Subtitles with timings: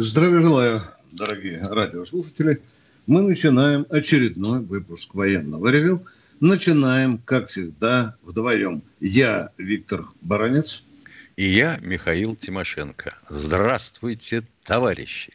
[0.00, 0.80] Здравия желаю,
[1.10, 2.62] дорогие радиослушатели.
[3.08, 6.06] Мы начинаем очередной выпуск военного ревю.
[6.38, 8.84] Начинаем, как всегда, вдвоем.
[9.00, 10.84] Я Виктор Баранец.
[11.34, 13.16] И я Михаил Тимошенко.
[13.28, 15.32] Здравствуйте, товарищи.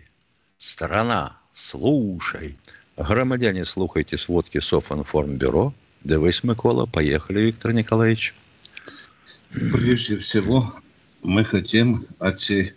[0.55, 2.57] Страна, слушай.
[2.95, 5.73] Громадяне, слухайте сводки Софинформбюро.
[6.05, 6.85] Дивись, Микола.
[6.85, 8.33] Поехали, Виктор Николаевич.
[9.73, 10.73] Прежде всего,
[11.21, 12.71] мы хотим от всей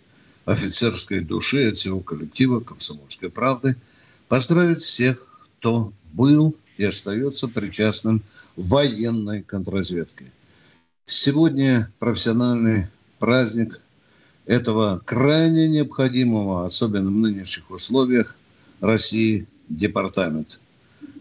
[0.47, 3.75] офицерской души, от всего коллектива «Комсомольской правды»
[4.29, 5.27] поздравить всех,
[5.59, 8.23] кто был и остается причастным
[8.55, 10.25] военной контрразведке.
[11.05, 12.87] Сегодня профессиональный
[13.19, 13.81] праздник
[14.45, 18.33] этого крайне необходимого, особенно в нынешних условиях,
[18.79, 20.61] России департамент.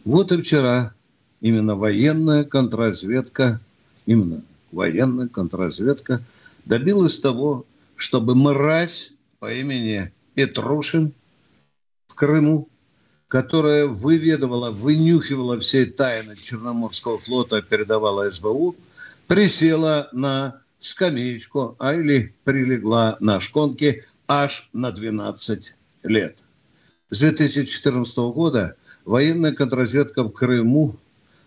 [0.04, 0.94] Вот и вчера
[1.40, 3.60] именно военная контрразведка,
[4.06, 6.22] именно военная контрразведка
[6.64, 11.12] добилась того, чтобы мразь по имени Петрушин
[12.06, 12.68] в Крыму,
[13.28, 18.76] которая выведывала, вынюхивала все тайны Черноморского флота, передавала СБУ,
[19.26, 26.42] присела на скамеечку, а или прилегла на шконке аж на 12 лет.
[27.10, 30.96] С 2014 года военная контрразведка в Крыму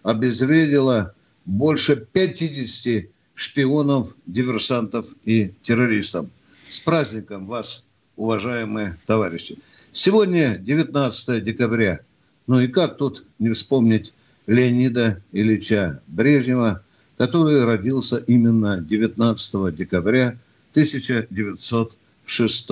[0.04, 1.14] обезвредила
[1.46, 6.28] больше 50 шпионов, диверсантов и террористов.
[6.70, 7.84] С праздником вас,
[8.16, 9.58] уважаемые товарищи.
[9.92, 12.02] Сегодня 19 декабря.
[12.46, 14.14] Ну и как тут не вспомнить
[14.46, 16.84] Леонида Ильича Брежнева,
[17.18, 20.38] который родился именно 19 декабря
[20.72, 22.70] 1906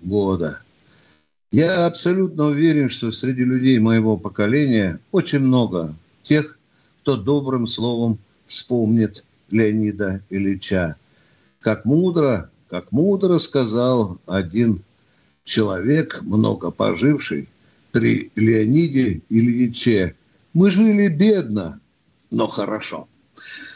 [0.00, 0.60] года.
[1.52, 6.58] Я абсолютно уверен, что среди людей моего поколения очень много тех,
[7.02, 10.96] кто добрым словом вспомнит Леонида Ильича.
[11.60, 14.82] Как мудро, как мудро сказал один
[15.44, 17.48] человек, много поживший,
[17.92, 20.14] при Леониде Ильиче.
[20.52, 21.80] Мы жили бедно,
[22.30, 23.08] но хорошо.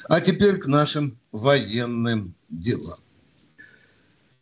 [0.09, 2.99] А теперь к нашим военным делам.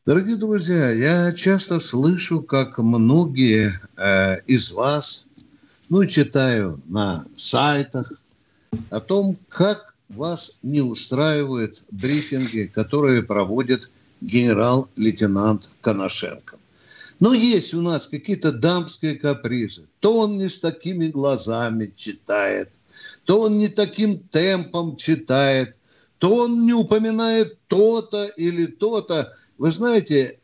[0.06, 5.26] Дорогие друзья, я часто слышу, как многие э, из вас,
[5.88, 8.12] ну, читаю на сайтах
[8.88, 16.58] о том, как вас не устраивают брифинги, которые проводит генерал-лейтенант Коношенко.
[17.20, 19.84] Но есть у нас какие-то дамские капризы.
[20.00, 22.70] То он не с такими глазами читает,
[23.24, 25.76] то он не таким темпом читает,
[26.18, 29.34] то он не упоминает то-то или то-то.
[29.58, 30.38] Вы знаете,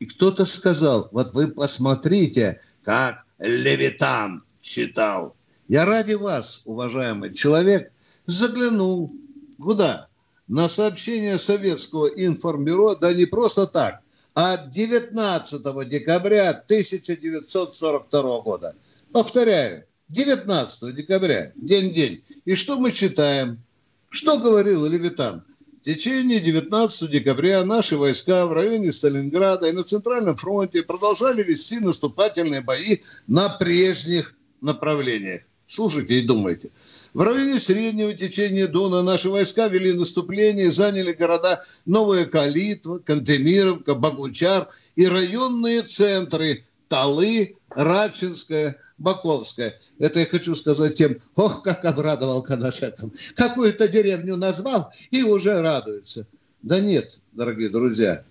[0.00, 5.36] и кто-то сказал, вот вы посмотрите, как Левитан читал.
[5.68, 7.92] Я ради вас, уважаемый человек,
[8.26, 9.12] заглянул.
[9.58, 10.08] Куда?
[10.48, 14.00] На сообщение Советского информбюро, да не просто так,
[14.34, 18.74] а 19 декабря 1942 года.
[19.12, 22.22] Повторяю, 19 декабря, день-день.
[22.44, 23.62] И что мы читаем?
[24.08, 25.44] Что говорил Левитан?
[25.80, 31.80] В течение 19 декабря наши войска в районе Сталинграда и на Центральном фронте продолжали вести
[31.80, 35.42] наступательные бои на прежних направлениях.
[35.72, 36.68] Слушайте и думайте.
[37.14, 44.68] В районе среднего течения Дона наши войска вели наступление заняли города Новая Калитва, Кантемировка, Богучар
[44.96, 49.80] и районные центры Талы, Радчинская, Баковская.
[49.98, 53.10] Это я хочу сказать тем, ох, как обрадовал Коношенков.
[53.34, 56.26] Какую-то деревню назвал и уже радуется.
[56.60, 58.24] Да нет, дорогие друзья,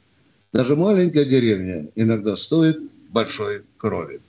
[0.53, 2.77] даже маленькая деревня иногда стоит
[3.09, 4.21] большой крови.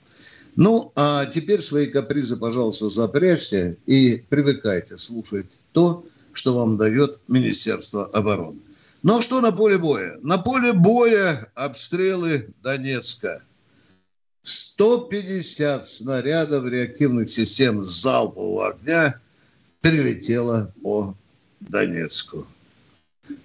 [0.56, 8.06] Ну, а теперь свои капризы, пожалуйста, запрячьте и привыкайте слушать то, что вам дает Министерство
[8.06, 8.58] обороны.
[9.02, 10.18] Ну, а что на поле боя?
[10.22, 13.42] На поле боя обстрелы Донецка.
[14.42, 19.20] 150 снарядов реактивных систем залпового огня
[19.80, 21.16] прилетело по
[21.60, 22.46] Донецку.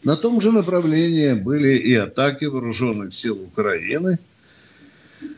[0.03, 4.19] На том же направлении были и атаки вооруженных сил Украины–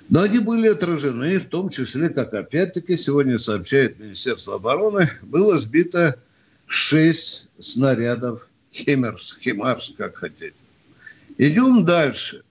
[0.10, 6.20] но они были отражены, в том числе, как опять-таки сегодня сообщает Министерство обороны, было сбито
[6.66, 10.54] шесть снарядов Химерс, Химарс, как хотите.
[11.38, 12.44] Идем дальше.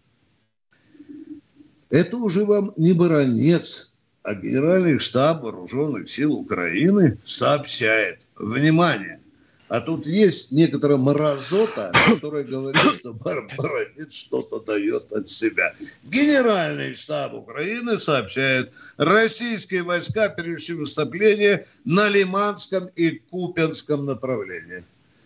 [1.91, 3.91] Это уже вам не баронец,
[4.23, 8.27] а Генеральный штаб Вооруженных сил Украины сообщает.
[8.37, 9.21] Внимание!
[9.69, 15.75] А тут есть некоторая мразота, которая говорит, что Барбаровец что-то дает от себя.
[16.05, 24.85] Генеральный штаб Украины сообщает, российские войска перешли выступление на Лиманском и Купенском направлениях.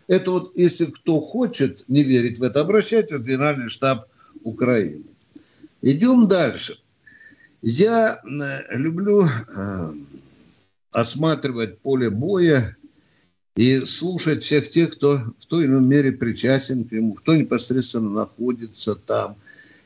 [0.09, 4.09] Это вот, если кто хочет не верить в это, обращайтесь в Генеральный штаб
[4.43, 5.05] Украины.
[5.83, 6.79] Идем дальше.
[7.61, 9.93] Я э, люблю э,
[10.91, 12.77] осматривать поле боя
[13.57, 18.11] и слушать всех тех, кто в той или иной мере причастен к нему, кто непосредственно
[18.11, 19.37] находится там.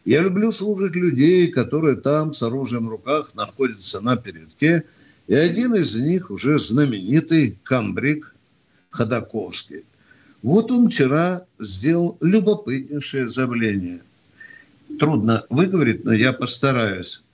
[0.04, 4.84] Я люблю слушать людей, которые там с оружием в руках находятся на передке.
[5.26, 8.32] И один из них уже знаменитый камбрик
[8.90, 9.82] Ходаковский.
[10.42, 14.00] Вот он вчера сделал любопытнейшее заявление.
[15.00, 17.24] Трудно выговорить, но я постараюсь.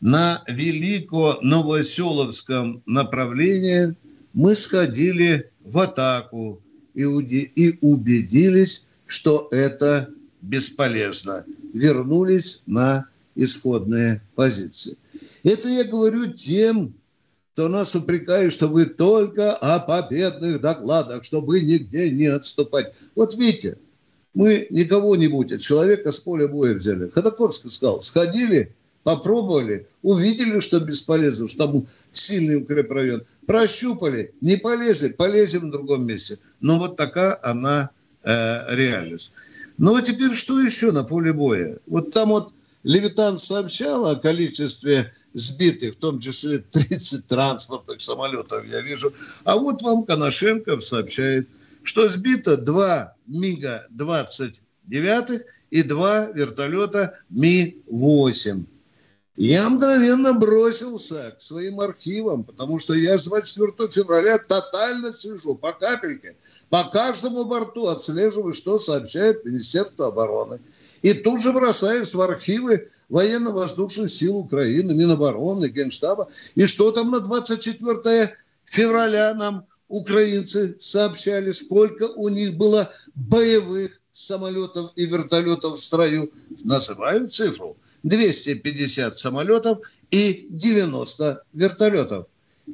[0.00, 3.96] На Велико-Новоселовском направлении
[4.32, 6.60] мы сходили в атаку
[6.94, 10.10] и, и убедились, что это
[10.40, 11.44] бесполезно.
[11.72, 14.96] Вернулись на исходные позиции.
[15.42, 16.94] Это я говорю тем,
[17.52, 22.94] кто нас упрекает, что вы только о победных докладах, что вы нигде не отступать.
[23.14, 23.78] Вот видите,
[24.34, 27.08] мы не кого-нибудь, а человека с поля боя взяли.
[27.08, 35.68] Ходокорский сказал, сходили, попробовали, увидели, что бесполезно, что там сильный укрепрайон, прощупали, не полезли, полезем
[35.68, 36.38] в другом месте.
[36.60, 37.90] Но вот такая она
[38.22, 39.32] э, реальность.
[39.78, 41.78] Ну а теперь что еще на поле боя?
[41.86, 42.52] Вот там вот
[42.82, 49.12] Левитан сообщал о количестве сбитых, в том числе 30 транспортных самолетов, я вижу.
[49.44, 51.48] А вот вам Коношенков сообщает,
[51.82, 58.64] что сбито два МиГа-29 и два вертолета Ми-8.
[59.42, 65.72] Я мгновенно бросился к своим архивам, потому что я с 24 февраля тотально сижу по
[65.72, 66.36] капельке,
[66.68, 70.60] по каждому борту отслеживаю, что сообщает Министерство обороны.
[71.00, 76.28] И тут же бросаюсь в архивы военно-воздушных сил Украины, Минобороны, Генштаба.
[76.54, 78.36] И что там на 24
[78.66, 86.30] февраля нам украинцы сообщали, сколько у них было боевых самолетов и вертолетов в строю.
[86.62, 89.78] Называю цифру– 250 самолетов
[90.10, 92.26] и 90 вертолетов.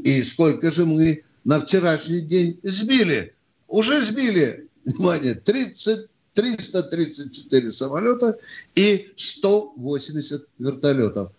[0.05, 3.35] И сколько же мы на вчерашний день сбили?
[3.69, 8.39] Уже сбили, внимание, 30, 334 самолета
[8.75, 11.33] и 180 вертолетов.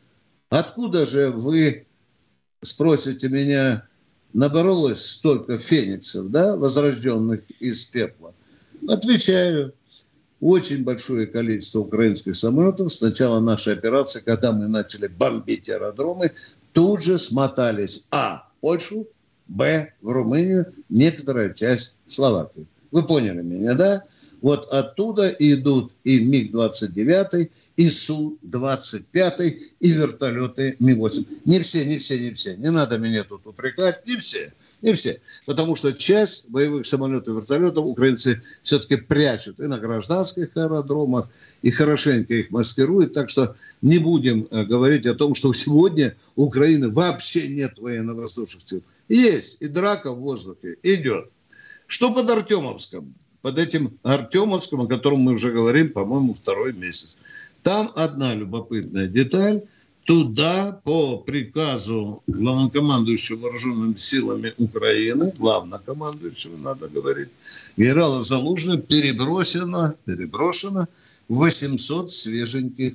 [0.50, 1.86] Откуда же вы,
[2.62, 3.88] спросите меня,
[4.34, 8.34] набралось столько фениксов, да, возрожденных из пепла?
[8.88, 9.74] Отвечаю,
[10.40, 16.32] очень большое количество украинских самолетов с начала нашей операции, когда мы начали бомбить аэродромы,
[16.74, 18.48] тут же смотались А.
[18.62, 19.08] Польшу,
[19.48, 19.94] Б.
[20.02, 22.68] в Румынию, некоторая часть в Словакию.
[22.92, 24.04] Вы поняли меня, да?
[24.42, 31.42] Вот оттуда идут и МиГ-29, и Су-25, и вертолеты Ми-8.
[31.46, 32.58] Не все, не все, не все.
[32.58, 34.52] Не надо меня тут упрекать, не все.
[34.82, 35.22] Не все.
[35.46, 41.30] Потому что часть боевых самолетов и вертолетов украинцы все-таки прячут и на гражданских аэродромах,
[41.62, 43.14] и хорошенько их маскируют.
[43.14, 48.68] Так что не будем э, говорить о том, что сегодня у Украины вообще нет военно-воздушных
[48.68, 48.84] сил.
[49.08, 49.58] Есть.
[49.60, 51.30] И драка в воздухе идет.
[51.86, 53.14] Что под Артемовском?
[53.42, 57.18] Под этим Артемовском, о котором мы уже говорим, по-моему, второй месяц.
[57.67, 59.63] Там одна любопытная деталь.
[60.05, 67.29] Туда по приказу главнокомандующего вооруженными силами Украины, главнокомандующего, надо говорить,
[67.77, 70.89] генерала Залужного перебросено, переброшено
[71.29, 72.95] 800 свеженьких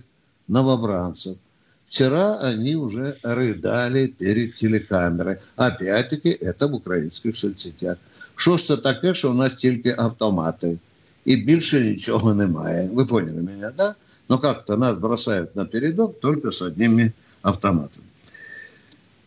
[0.49, 1.37] новобранцев.
[1.85, 5.37] Вчера они уже рыдали перед телекамерой.
[5.55, 7.97] Опять-таки, это в украинских соцсетях.
[8.35, 10.77] Що ж це таке, що у нас тільки автомати
[11.25, 12.89] і більше нічого немає.
[12.93, 13.95] Ви поняли мене, да?
[14.32, 17.12] Но как-то нас бросают на передок только с одними
[17.42, 18.06] автоматами.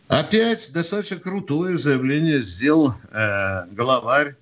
[0.08, 4.34] Опять достаточно крутое заявление сделал э, главарь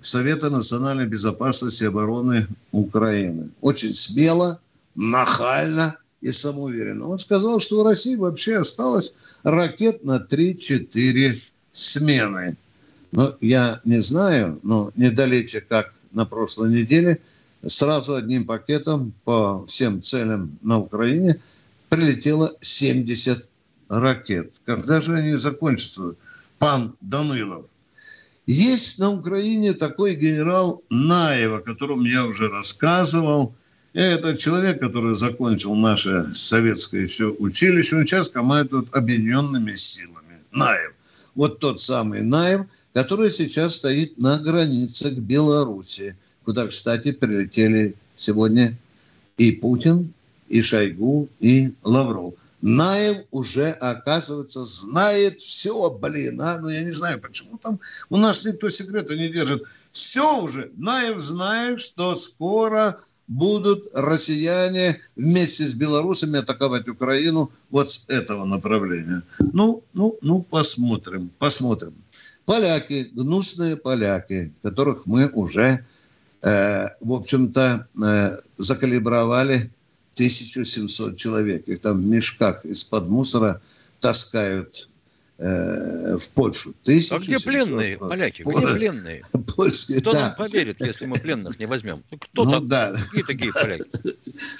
[0.00, 3.50] Совета национальной безопасности и обороны Украины.
[3.60, 4.58] Очень смело,
[4.94, 7.06] нахально и самоуверенно.
[7.06, 11.36] Он сказал, что в России вообще осталось ракет на 3-4
[11.72, 12.56] смены.
[13.12, 17.20] Но я не знаю, но недалече, как на прошлой неделе,
[17.66, 21.40] сразу одним пакетом по всем целям на Украине
[21.88, 23.48] прилетело 70
[23.88, 24.54] ракет.
[24.64, 26.14] Когда же они закончатся,
[26.58, 27.66] пан Данилов?
[28.46, 33.54] Есть на Украине такой генерал Наев, о котором я уже рассказывал.
[33.92, 40.38] Я этот человек, который закончил наше советское еще училище, он сейчас командует объединенными силами.
[40.52, 40.92] Наев.
[41.34, 42.62] Вот тот самый Наев,
[42.92, 48.76] который сейчас стоит на границе к Беларуси, куда, кстати, прилетели сегодня
[49.36, 50.12] и Путин,
[50.48, 52.34] и Шойгу, и Лавров.
[52.62, 56.58] Наев уже, оказывается, знает все, блин, а?
[56.58, 57.80] Ну, я не знаю, почему там
[58.10, 59.62] у нас никто секрета не держит.
[59.92, 60.70] Все уже.
[60.76, 69.22] Наев знает, что скоро будут россияне вместе с белорусами атаковать Украину вот с этого направления.
[69.38, 71.94] Ну, ну, ну, посмотрим, посмотрим.
[72.44, 75.86] Поляки, гнусные поляки, которых мы уже,
[76.42, 79.70] в общем-то, э, закалибровали
[80.14, 81.68] 1700 человек.
[81.68, 83.60] Их там в мешках из-под мусора
[84.00, 84.88] таскают
[85.38, 86.74] э, в Польшу.
[86.86, 88.42] А где пленные, поляки?
[88.42, 89.24] Где пленные?
[89.56, 90.20] Польские, кто да.
[90.20, 92.02] нам поверит, если мы пленных не возьмем?
[92.10, 92.66] Ну, кто ну, там?
[92.66, 92.92] Да.
[92.92, 93.88] Какие такие поляки?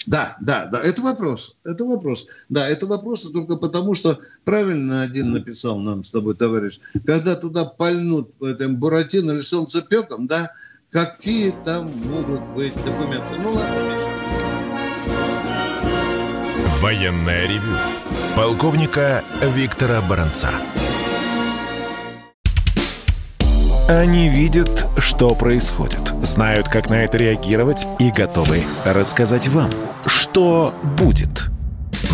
[0.06, 0.80] Да, да, да.
[0.80, 1.56] Это вопрос.
[1.64, 2.26] Это вопрос.
[2.48, 7.64] Да, это вопрос только потому, что правильно один написал нам с тобой, товарищ, когда туда
[7.64, 10.52] пальнут этим Буратино или солнцепеком, да,
[10.90, 13.36] какие там могут быть документы?
[13.38, 14.08] Ну ладно, Миша.
[16.80, 17.76] Военная ревю.
[18.36, 20.50] Полковника Виктора Баранца.
[23.88, 29.70] Они видят, что происходит, знают, как на это реагировать и готовы рассказать вам,
[30.06, 31.50] что будет.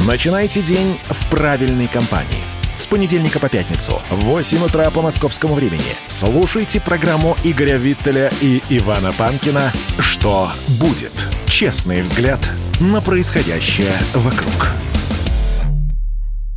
[0.07, 2.56] Начинайте день в правильной компании.
[2.77, 8.63] С понедельника по пятницу в 8 утра по московскому времени слушайте программу Игоря Виттеля и
[8.69, 11.13] Ивана Панкина «Что будет?»
[11.47, 12.39] Честный взгляд
[12.79, 14.69] на происходящее вокруг.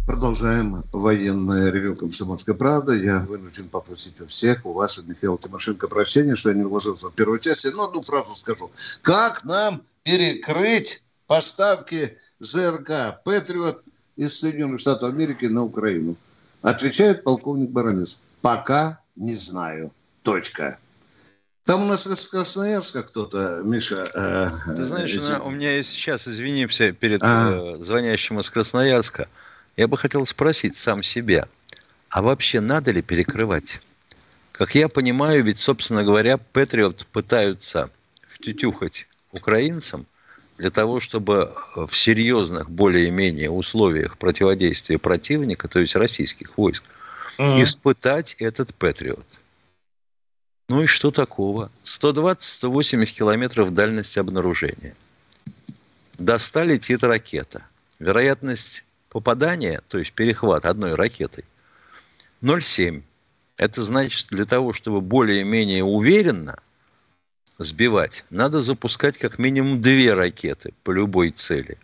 [0.06, 3.00] Продолжаем военное ревю «Комсомольской правды».
[3.00, 7.08] Я вынужден попросить у всех, у вас, у Михаила Тимошенко, прощения, что я не уложился
[7.10, 8.70] в первой части, но одну фразу скажу.
[9.04, 13.84] Как нам перекрыть поставки ЗРК «Патриот»
[14.20, 16.18] из Соединенных Штатов Америки на Украину?
[16.62, 18.22] Отвечает полковник Баранец.
[18.42, 19.92] Пока не знаю.
[20.24, 20.78] Точка.
[21.64, 24.06] Там у нас из Красноярска кто-то, Миша.
[24.14, 25.40] Э, Ты знаешь, эти...
[25.40, 27.52] у меня есть сейчас, извинимся перед а.
[27.52, 29.30] э, звонящим из Красноярска,
[29.78, 31.48] я бы хотел спросить сам себя,
[32.10, 33.82] а вообще надо ли перекрывать?
[34.52, 37.90] Как я понимаю, ведь, собственно говоря, Патриот пытаются
[38.28, 40.06] втютюхать украинцам
[40.60, 46.84] для того, чтобы в серьезных более-менее условиях противодействия противника, то есть российских войск,
[47.38, 47.64] mm-hmm.
[47.64, 49.26] испытать этот Патриот.
[50.68, 51.72] Ну и что такого?
[51.86, 54.96] 120-180 километров дальность обнаружения.
[56.18, 57.64] До летит ракета.
[58.00, 61.46] Вероятность попадания, то есть перехват одной ракетой,
[62.42, 63.02] 0,7.
[63.56, 66.60] Это значит, для того, чтобы более-менее уверенно
[67.60, 71.78] сбивать, надо запускать как минимум две ракеты по любой цели.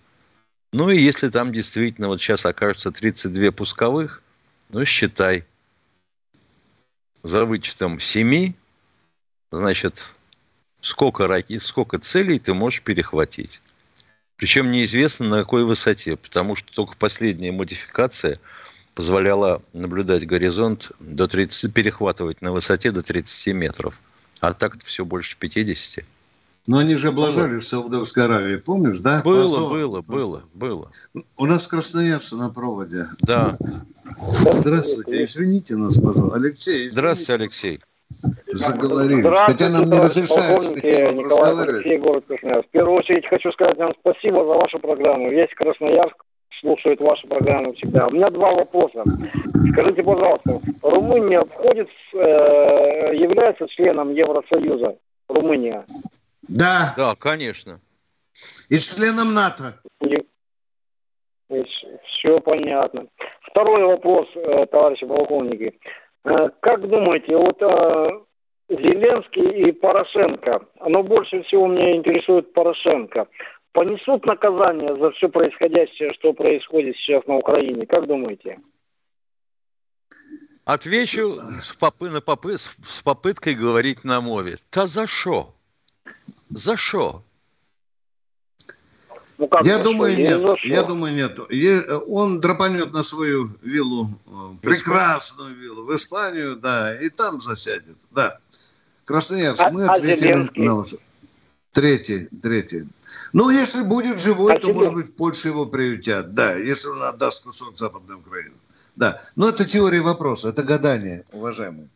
[0.71, 4.23] Ну и если там действительно вот сейчас окажется 32 пусковых,
[4.69, 5.45] ну считай,
[7.21, 8.53] за вычетом 7
[9.51, 10.11] значит,
[10.81, 13.61] сколько, ракет, сколько целей ты можешь перехватить.
[14.37, 18.37] Причем неизвестно на какой высоте, потому что только последняя модификация
[18.93, 23.99] позволяла наблюдать горизонт до 30, перехватывать на высоте до 30 метров.
[24.45, 26.05] А так все больше 50.
[26.67, 29.19] Но они же облажали в Саудовской Аравии, помнишь, да?
[29.23, 29.71] Было, Позор.
[29.71, 30.91] было, было, было.
[31.37, 33.05] У нас красноярцы на проводе.
[33.21, 33.55] Да.
[34.19, 36.35] Здравствуйте, извините нас, пожалуйста.
[36.35, 36.93] Алексей, извините.
[36.93, 37.81] Здравствуйте, Алексей
[38.51, 39.21] заговорили.
[39.33, 42.67] Хотя нам не разрешают с Алексей, город Красноярск.
[42.67, 45.31] В первую очередь хочу сказать вам спасибо за вашу программу.
[45.31, 46.15] Весь Красноярск
[46.59, 48.07] слушает вашу программу всегда.
[48.07, 49.03] У меня два вопроса.
[49.71, 52.17] Скажите, пожалуйста, Румыния входит, э,
[53.15, 54.97] является членом Евросоюза?
[55.27, 55.85] Румыния?
[56.47, 56.93] Да.
[56.95, 57.79] Да, конечно.
[58.69, 59.75] И членом НАТО.
[60.01, 60.15] И,
[61.49, 61.63] и,
[62.03, 63.07] все понятно.
[63.41, 65.79] Второй вопрос, э, товарищи полковники.
[66.25, 68.09] Э, как думаете, вот э,
[68.69, 73.27] Зеленский и Порошенко, оно больше всего меня интересует Порошенко,
[73.75, 77.85] понесут наказание за все происходящее, что происходит сейчас на Украине?
[77.85, 78.57] Как думаете?
[80.63, 84.57] Отвечу с, попы, на попы, с попыткой говорить на мове.
[84.71, 85.53] Та за что?
[86.49, 87.21] За что?
[89.37, 90.41] Ну, как я думаю, нет.
[90.63, 91.37] Я думаю, нет.
[92.07, 94.29] Он драпанет на свою виллу, э,
[94.61, 97.97] прекрасную виллу в Испанию, да, и там засядет.
[98.11, 98.39] Да.
[99.03, 100.95] Красноярск, а, мы а ответили а на ваш...
[101.75, 102.87] Третий, третий.
[103.33, 106.33] Ну, если будет живой, а то, может быть, в Польше его приютят.
[106.33, 108.55] Да, если он отдаст кусок Западной Украины.
[108.95, 109.21] Да.
[109.35, 111.89] Но это теория вопроса, это гадание, уважаемые.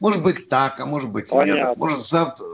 [0.00, 1.68] Может быть так, а может быть Понятно.
[1.68, 1.76] нет.
[1.76, 2.46] Может завтра,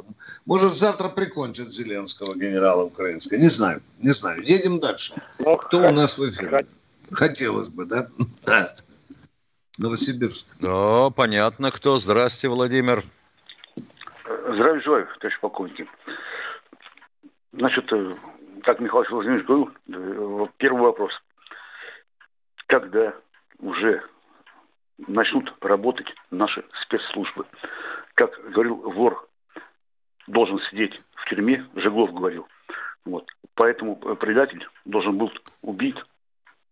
[0.45, 3.39] может завтра прикончат Зеленского генерала украинского.
[3.39, 4.43] Не знаю, не знаю.
[4.43, 5.15] Едем дальше.
[5.39, 6.67] Ну, Кто у нас в эфире?
[7.11, 8.09] Хотелось бы, да?
[8.45, 8.69] Да.
[9.79, 10.47] Новосибирск.
[10.61, 11.99] Да, понятно, кто.
[11.99, 13.03] Здравствуйте, Владимир.
[14.27, 15.89] Здравия желаю, товарищ полковник.
[17.57, 18.13] Значит, э,
[18.63, 21.13] как Михаил Владимирович говорил, э, первый вопрос.
[22.67, 23.15] Когда
[23.59, 24.03] уже
[24.99, 27.47] начнут работать наши спецслужбы?
[28.15, 29.29] Как говорил вор,
[30.27, 32.47] должен сидеть в тюрьме, Жеглов говорил.
[33.05, 33.27] Вот.
[33.55, 35.31] Поэтому предатель должен был
[35.63, 35.97] убить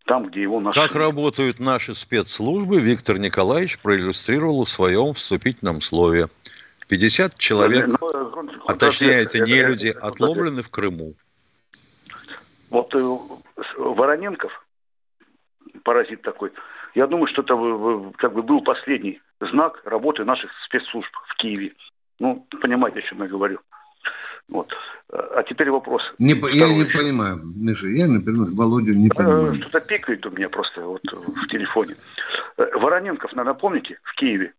[0.07, 0.81] там, где его нашли.
[0.81, 6.29] Как работают наши спецслужбы, Виктор Николаевич проиллюстрировал в своем вступительном слове.
[6.88, 11.14] 50 человек, ну, э, а точнее эти не люди, отловлены в Крыму.
[12.71, 12.99] Вот э,
[13.76, 14.53] Вороненков,
[15.83, 16.53] паразит такой,
[16.95, 17.55] я думаю, что это
[18.19, 21.73] как бы был последний знак работы наших спецслужб в Киеве.
[22.21, 23.61] Ну, понимаете, о чем я говорю.
[24.49, 24.73] Вот.
[25.09, 26.03] А теперь вопрос.
[26.19, 29.55] Не, я не понимаю, Миша, я, например, Володю не э, понимаю.
[29.55, 31.95] Что-то пикает у меня просто вот в телефоне.
[32.57, 34.53] Э, Вороненков, наверное, помните, в Киеве?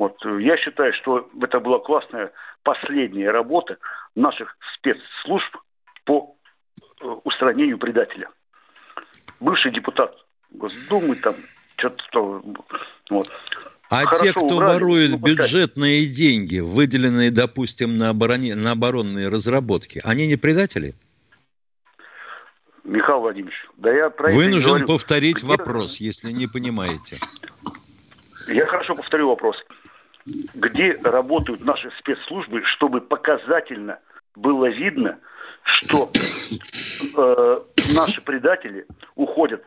[0.00, 3.76] Вот я считаю, что это была классная последняя работа
[4.14, 5.54] наших спецслужб
[6.06, 6.36] по
[7.02, 8.30] э, устранению предателя.
[9.40, 10.16] Бывший депутат
[10.52, 11.34] Госдумы, там,
[11.76, 12.42] что-то...
[13.10, 13.28] Вот.
[13.90, 20.00] А Хорошо, те, кто убрали, ворует бюджетные деньги, выделенные, допустим, на, обороне, на оборонные разработки,
[20.02, 20.94] они не предатели?
[22.84, 25.46] Михаил Владимирович, да я про Вынужден повторить Где...
[25.46, 27.16] вопрос, если не понимаете.
[28.48, 29.56] Я хорошо повторю вопрос.
[30.26, 33.98] Где работают наши спецслужбы, чтобы показательно
[34.34, 35.18] было видно,
[35.62, 36.10] что
[37.16, 37.60] э,
[37.96, 39.64] наши предатели уходят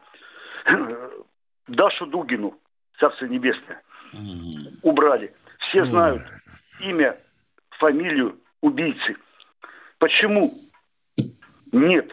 [1.67, 2.59] Дашу Дугину,
[2.99, 3.81] Царство Небесное,
[4.81, 5.33] убрали.
[5.69, 6.23] Все знают
[6.81, 7.17] имя,
[7.79, 9.15] фамилию убийцы.
[9.97, 10.49] Почему
[11.71, 12.11] нет?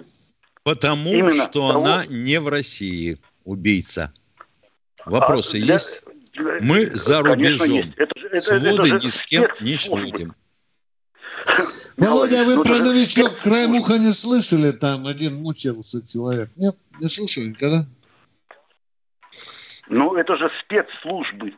[0.62, 1.84] Потому Именно что того...
[1.84, 4.12] она не в России, убийца.
[5.04, 5.74] Вопросы а, для...
[5.74, 6.02] есть?
[6.36, 7.92] Мы за рубежом.
[7.96, 10.34] Это, это, Своды это, это ни с кем не швидим.
[11.96, 14.70] Володя, а вы ну, про новичок краем уха не слышали?
[14.72, 16.50] Там один мучился человек.
[16.56, 17.86] Нет, не слышали никогда?
[19.88, 21.54] Ну, это же спецслужбы.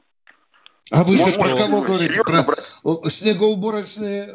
[0.90, 2.22] А вы же про кого говорите?
[2.22, 2.44] Про
[3.08, 4.28] снегоуборочные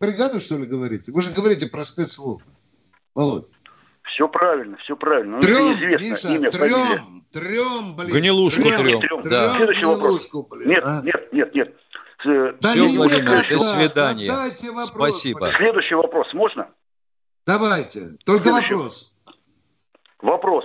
[0.00, 1.12] бригады, что ли, говорите?
[1.12, 2.50] Вы же говорите про спецслужбы.
[3.14, 3.46] Володь.
[4.02, 5.36] Все правильно, все правильно.
[5.36, 7.02] Ну, трем, Миша, имя, трем, фамилия.
[7.32, 8.16] трем, блин.
[8.16, 8.82] Гнилушку трем.
[8.82, 9.00] трем.
[9.00, 9.20] трем.
[9.22, 9.48] Да.
[9.50, 10.30] Следующий вопрос.
[10.50, 10.68] Блин.
[10.68, 11.00] Нет, а?
[11.02, 11.76] нет, нет, нет.
[12.24, 14.30] Да все, не Владимир, до свидания.
[14.72, 15.40] Вопрос, Спасибо.
[15.40, 15.54] Блин.
[15.56, 16.68] Следующий вопрос можно?
[17.46, 18.10] Давайте.
[18.24, 18.74] Только Следующий.
[18.74, 19.14] вопрос.
[20.20, 20.64] Вопрос.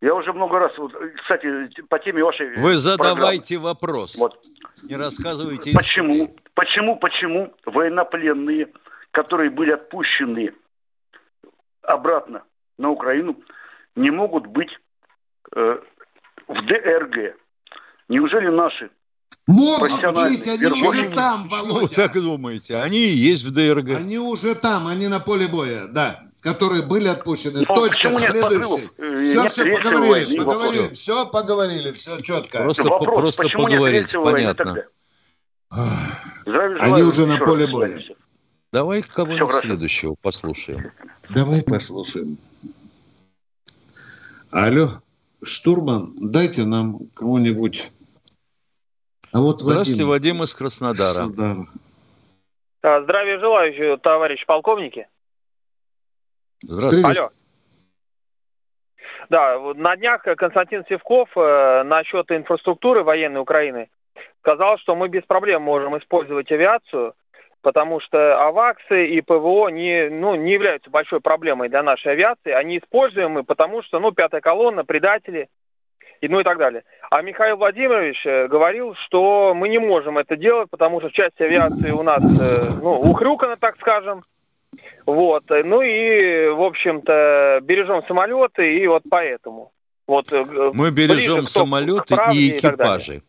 [0.00, 3.74] Я уже много раз, вот, кстати, по теме вашей Вы задавайте программы.
[3.74, 4.16] вопрос.
[4.16, 4.38] Вот.
[4.88, 5.72] Не рассказывайте.
[5.76, 6.38] Почему, истории.
[6.54, 8.68] почему, почему военнопленные,
[9.10, 10.52] которые были отпущены
[11.82, 12.42] обратно
[12.78, 13.36] на Украину,
[13.96, 14.70] не могут быть
[15.54, 15.78] э,
[16.48, 17.36] в ДРГ?
[18.08, 18.90] Неужели наши
[19.46, 21.80] Могут быть, они уже там, Володя.
[21.80, 22.76] Вы так думаете?
[22.76, 23.96] Они и есть в ДРГ.
[23.96, 27.64] Они уже там, они на поле боя, да которые были отпущены.
[27.68, 28.88] Но Точка, следующий.
[28.96, 32.62] Все, нет все, поговорили, поговорили, все, поговорили, все четко.
[32.62, 34.84] Просто, Вопрос, просто поговорить, понятно.
[36.80, 38.02] Они уже на поле боя.
[38.72, 40.92] Давай кого-нибудь следующего послушаем.
[41.34, 42.36] Давай послушаем.
[44.52, 44.88] Алло,
[45.42, 47.90] штурман, дайте нам кого-нибудь.
[49.32, 51.26] А вот Здравствуйте, Вадим, Вадим из Краснодара.
[51.28, 51.66] Краснодара.
[52.82, 55.08] А, здравия желаю, товарищ полковники.
[56.62, 57.20] Здравствуйте.
[57.20, 57.30] Алло.
[59.28, 63.88] Да, на днях Константин Севков э, насчет инфраструктуры военной Украины
[64.40, 67.14] сказал, что мы без проблем можем использовать авиацию,
[67.62, 72.52] потому что АВАКСы и ПВО не, ну, не являются большой проблемой для нашей авиации.
[72.52, 75.48] Они используемы, потому что, ну, пятая колонна, предатели,
[76.20, 76.84] и, ну и так далее.
[77.10, 81.90] А Михаил Владимирович э, говорил, что мы не можем это делать, потому что часть авиации
[81.90, 84.24] у нас, э, ну, ухрюкана, так скажем,
[85.06, 85.44] вот.
[85.48, 89.72] Ну и, в общем-то, бережем самолеты, и вот поэтому.
[90.06, 90.44] Вот, э,
[90.74, 93.16] Мы бережем самолеты и экипажи.
[93.16, 93.22] И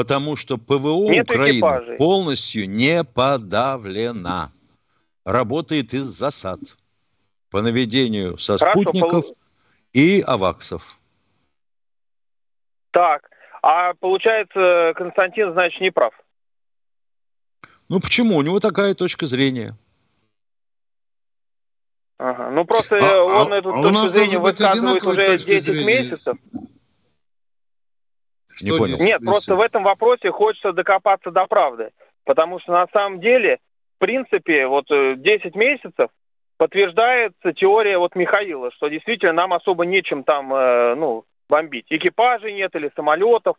[0.00, 1.96] потому что ПВО Нет Украины экипажей.
[1.98, 4.50] полностью не подавлена.
[5.26, 6.58] Работает из засад
[7.50, 9.36] по наведению со Хорошо, спутников пол...
[9.92, 10.98] и аваксов.
[12.92, 13.28] Так,
[13.60, 16.14] а получается, Константин, значит, не прав.
[17.90, 18.36] Ну почему?
[18.38, 19.76] У него такая точка зрения.
[22.16, 22.50] Ага.
[22.52, 25.84] Ну просто а, он а, эту а точку зрения высказывает уже 10 зрения.
[25.84, 26.38] месяцев.
[28.62, 28.96] Не понял.
[28.98, 31.90] Нет, просто в этом вопросе хочется докопаться до правды.
[32.24, 33.58] Потому что на самом деле,
[33.96, 36.10] в принципе, вот 10 э, месяцев
[36.56, 41.86] подтверждается теория вот Михаила, что действительно нам особо нечем там, э, ну, бомбить.
[41.88, 43.56] Экипажей нет или самолетов.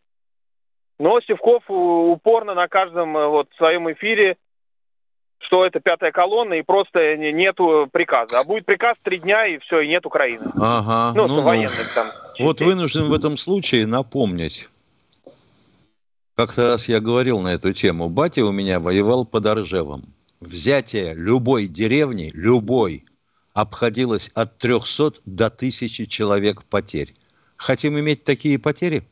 [0.99, 4.37] Но Севков упорно на каждом э, вот своем эфире,
[5.39, 8.39] что это пятая колонна, и просто нету приказа.
[8.39, 10.45] А будет приказ три дня, и все, и нет Украины.
[10.61, 11.13] Ага.
[11.15, 12.05] Ну, ну, военных там.
[12.39, 14.69] Вот вынужден в этом случае напомнить.
[16.41, 18.09] Как-то раз я говорил на эту тему.
[18.09, 20.05] Батя у меня воевал под Оржевом.
[20.39, 23.05] Взятие любой деревни, любой,
[23.53, 27.13] обходилось от 300 до 1000 человек потерь.
[27.57, 29.03] Хотим иметь такие потери?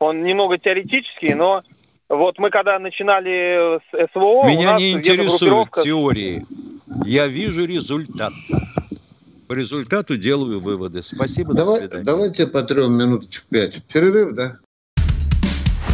[0.00, 1.62] Он немного теоретический, но
[2.10, 4.46] вот мы когда начинали с СВО...
[4.46, 5.82] Меня не интересуют группировка...
[5.82, 6.44] теории.
[7.06, 8.34] Я вижу результат.
[9.48, 11.02] По результату делаю выводы.
[11.02, 12.04] Спасибо, Давай, до свидания.
[12.04, 13.86] Давайте потрем минуточек пять.
[13.90, 14.58] Перерыв, да?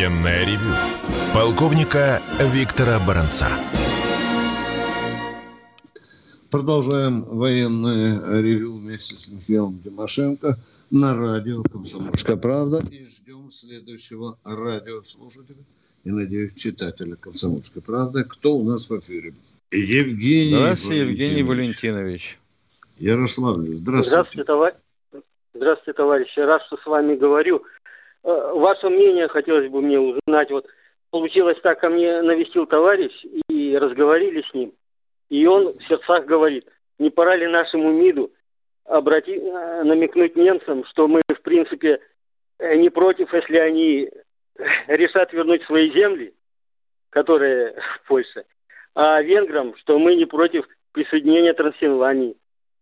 [0.00, 0.74] Военная ревю.
[1.34, 2.22] Полковника
[2.54, 3.48] Виктора Баранца.
[6.50, 10.56] Продолжаем военное ревю вместе с Михаилом Тимошенко
[10.90, 12.82] на радио «Комсомольская правда».
[12.90, 15.64] И ждем следующего радиослушателя
[16.04, 18.24] и, надеюсь, читателя «Комсомольской правды».
[18.24, 19.34] Кто у нас в эфире?
[19.70, 22.38] Евгений Здравствуйте, Евгений Валентинович.
[22.96, 24.08] Ярославль, здравствуйте.
[24.08, 24.76] Здравствуйте, товарищ.
[25.52, 26.38] Здравствуйте, товарищи.
[26.38, 27.62] Рад, что с вами говорю.
[28.22, 30.50] Э, ваше мнение хотелось бы мне узнать.
[30.50, 30.66] Вот
[31.10, 33.12] получилось так, ко мне навестил товарищ
[33.48, 34.72] и разговорили с ним.
[35.28, 36.66] И он в сердцах говорит,
[36.98, 38.30] не пора ли нашему МИДу
[38.84, 42.00] обрати, э, намекнуть немцам, что мы, в принципе,
[42.58, 44.10] э, не против, если они
[44.86, 46.34] решат вернуть свои земли,
[47.10, 48.44] которые в Польше,
[48.94, 52.36] а венграм, что мы не против присоединения Трансильвании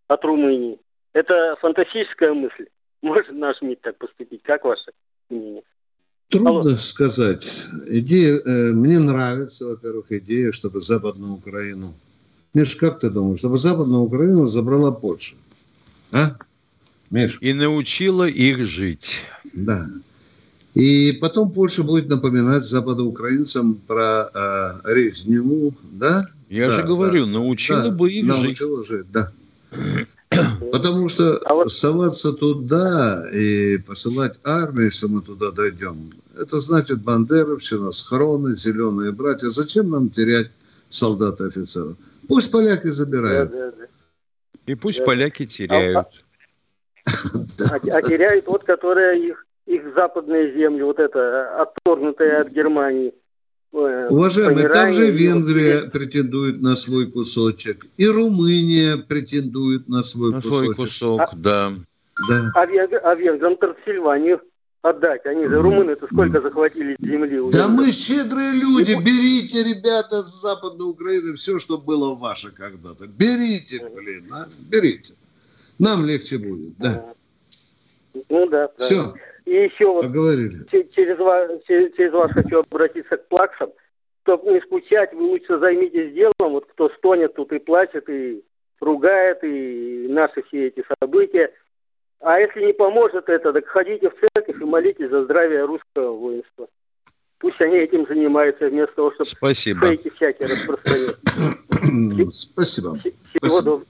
[0.09, 0.81] от Румынии.
[1.13, 2.69] Это фантастическая мысль.
[3.03, 4.43] Может наш МИД так поступить?
[4.43, 4.93] Как мнение?
[5.29, 6.77] Трудно Алло.
[6.77, 7.67] сказать.
[7.87, 11.95] Идея, э, мне нравится, во-первых, идея, чтобы Западную Украину
[12.55, 15.37] Миш, как ты думаешь, чтобы Западную Украину забрала Польша?
[16.13, 16.37] А?
[17.11, 17.39] Миш?
[17.41, 19.21] И научила их жить.
[19.53, 19.89] Да.
[20.75, 26.27] И потом Польша будет напоминать западоукраинцам про э, резню, да?
[26.49, 27.33] Я да, же говорю, да.
[27.33, 29.07] научила да, бы их научила жить.
[29.07, 29.33] жить да.
[30.71, 31.71] Потому что а вот...
[31.71, 39.49] соваться туда и посылать армию, если мы туда дойдем, это значит бандеровщина, схроны, зеленые братья.
[39.49, 40.51] Зачем нам терять
[40.89, 41.97] солдат и офицеров?
[42.29, 43.51] Пусть поляки забирают.
[43.51, 43.87] Да, да, да.
[44.67, 45.05] И пусть да.
[45.07, 45.97] поляки теряют.
[45.97, 46.05] А,
[47.73, 53.15] а, а теряют вот, которые их, их западные земли, вот это, отторгнутые от Германии.
[53.71, 55.91] Уважаемые, также Венгрия и...
[55.91, 60.75] претендует на свой кусочек, и Румыния претендует на свой на кусочек.
[60.75, 61.73] свой кусок, а, да.
[62.29, 62.53] да.
[62.55, 64.41] А, а венграм Трансильванию
[64.83, 65.27] отдать.
[65.27, 67.51] Они же румыны-то сколько захватили земли.
[67.51, 68.95] Да мы щедрые люди.
[68.95, 73.07] Берите, ребята, с Западной Украины все, что было ваше когда-то.
[73.07, 74.47] Берите, блин, а?
[74.71, 75.15] берите.
[75.79, 77.13] Нам легче будет, да.
[78.29, 78.71] Ну да.
[78.79, 79.15] Все.
[79.49, 80.67] И еще вот Поговорили.
[80.71, 83.71] Через вас, через, через вас хочу обратиться к плаксам.
[84.23, 86.53] Чтобы не скучать, вы лучше займитесь делом.
[86.53, 88.43] Вот кто стонет тут и плачет, и
[88.81, 91.53] ругает, и наши все эти события–
[92.21, 96.67] а если не поможет это, так ходите в церковь и молитесь за здравие русского воинства.
[97.39, 99.87] Пусть они этим занимаются вместо того, чтобы Спасибо.
[99.87, 102.35] фейки всякие распространять.
[102.35, 102.97] Спасибо.
[102.97, 103.63] Всего, Спасибо.
[103.63, 103.85] Доб...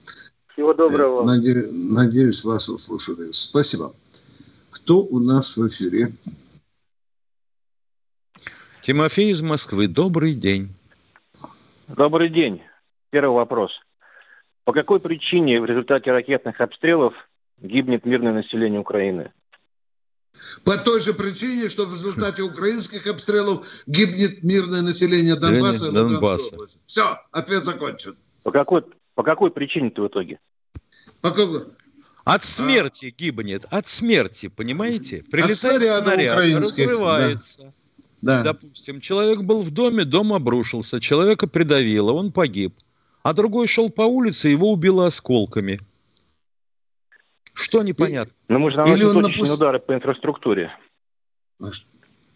[0.53, 1.25] Всего доброго.
[1.25, 3.31] Надеюсь, надеюсь, вас услышали.
[3.31, 3.91] Спасибо.
[4.89, 6.11] Кто у нас в эфире?
[8.81, 9.87] Тимофей из Москвы.
[9.87, 10.73] Добрый день.
[11.87, 12.63] Добрый день.
[13.11, 13.69] Первый вопрос.
[14.63, 17.13] По какой причине в результате ракетных обстрелов
[17.61, 19.31] гибнет мирное население Украины.
[20.63, 26.57] По той же причине, что в результате украинских обстрелов гибнет мирное население Донбасса и Донбасса.
[26.87, 28.15] Все, ответ закончен.
[28.41, 30.39] По какой, по какой причине-то в итоге?
[31.21, 31.67] По какой?
[32.29, 33.21] От смерти а?
[33.21, 35.23] гибнет, от смерти, понимаете?
[35.31, 37.73] Прилетает от снаряд, разрывается.
[38.21, 38.43] Да.
[38.43, 38.53] Да.
[38.53, 42.75] Допустим, человек был в доме, дом обрушился, человека придавило, он погиб.
[43.23, 45.79] А другой шел по улице, его убило осколками.
[47.53, 48.33] Что непонятно?
[48.47, 49.55] Ну, наносим Или он напуст...
[49.55, 50.71] удары по инфраструктуре.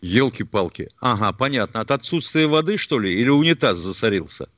[0.02, 0.90] Елки-палки.
[1.00, 1.82] Ага, понятно.
[1.82, 3.14] От отсутствия воды, что ли?
[3.14, 4.50] Или унитаз засорился?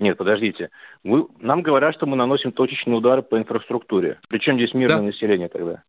[0.00, 0.70] Нет, подождите.
[1.04, 4.18] Вы, нам говорят, что мы наносим точечные удары по инфраструктуре.
[4.28, 5.02] Причем здесь мирное да.
[5.02, 5.82] население тогда?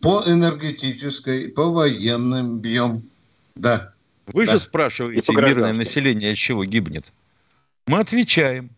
[0.00, 3.02] По энергетической, по военным бьем.
[3.56, 3.92] Да.
[4.26, 4.52] Вы да.
[4.52, 7.12] же спрашиваете, мирное население от чего гибнет?
[7.86, 8.70] Мы отвечаем.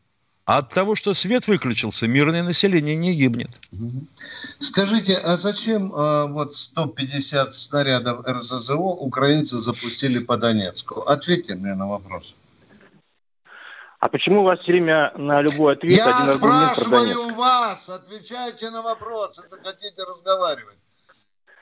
[0.46, 3.50] А от того, что свет выключился, мирное население не гибнет.
[4.14, 11.00] Скажите, а зачем а, вот 150 снарядов РЗЗО украинцы запустили по Донецку?
[11.00, 12.36] Ответьте мне на вопрос.
[14.04, 18.68] А почему у вас все время на любой ответ Я один спрашиваю у вас, отвечайте
[18.68, 20.76] на вопрос, это хотите разговаривать.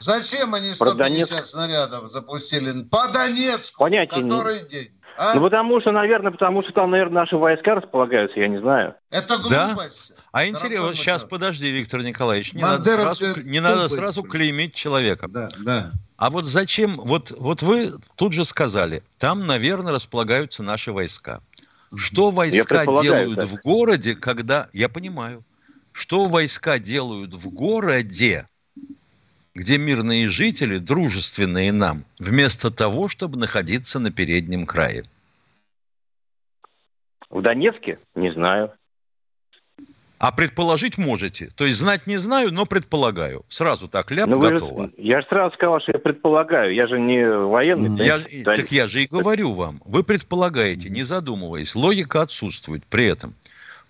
[0.00, 3.84] Зачем они 150 снарядов запустили по Донецку?
[3.84, 4.68] Понятия который не...
[4.68, 4.90] день?
[5.16, 5.34] А?
[5.36, 8.96] Ну, потому что, наверное, потому что там, наверное, наши войска располагаются, я не знаю.
[9.10, 10.16] Это глупость.
[10.16, 10.22] Да?
[10.32, 15.28] А интересно, сейчас, подожди, Виктор Николаевич, не, надо сразу, не надо сразу клеймить человека.
[15.28, 15.92] Да, да.
[16.16, 21.40] А вот зачем, вот, вот вы тут же сказали, там, наверное, располагаются наши войска.
[21.96, 23.48] Что войска делают так.
[23.48, 24.68] в городе, когда...
[24.72, 25.44] Я понимаю.
[25.92, 28.48] Что войска делают в городе,
[29.54, 35.04] где мирные жители, дружественные нам, вместо того, чтобы находиться на переднем крае?
[37.28, 37.98] В Донецке?
[38.14, 38.72] Не знаю.
[40.22, 41.48] А предположить можете.
[41.56, 43.44] То есть знать не знаю, но предполагаю.
[43.48, 44.84] Сразу так, ляп, ну, готово.
[44.84, 46.72] Же, я же сразу сказал, что я предполагаю.
[46.72, 48.06] Я же не военный.
[48.06, 48.54] Я, да?
[48.54, 49.82] Так я же и говорю вам.
[49.84, 51.74] Вы предполагаете, не задумываясь.
[51.74, 53.34] Логика отсутствует при этом.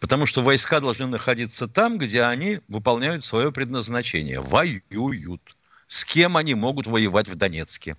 [0.01, 4.41] Потому что войска должны находиться там, где они выполняют свое предназначение.
[4.41, 5.43] Воюют.
[5.87, 7.95] С кем они могут воевать в Донецке?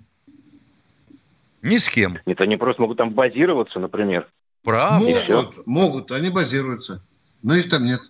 [1.61, 2.17] Ни с кем.
[2.25, 4.27] Нет, они просто могут там базироваться, например.
[4.63, 5.05] Правда.
[5.29, 7.03] Могут, могут, они базируются.
[7.43, 8.01] Но их там нет.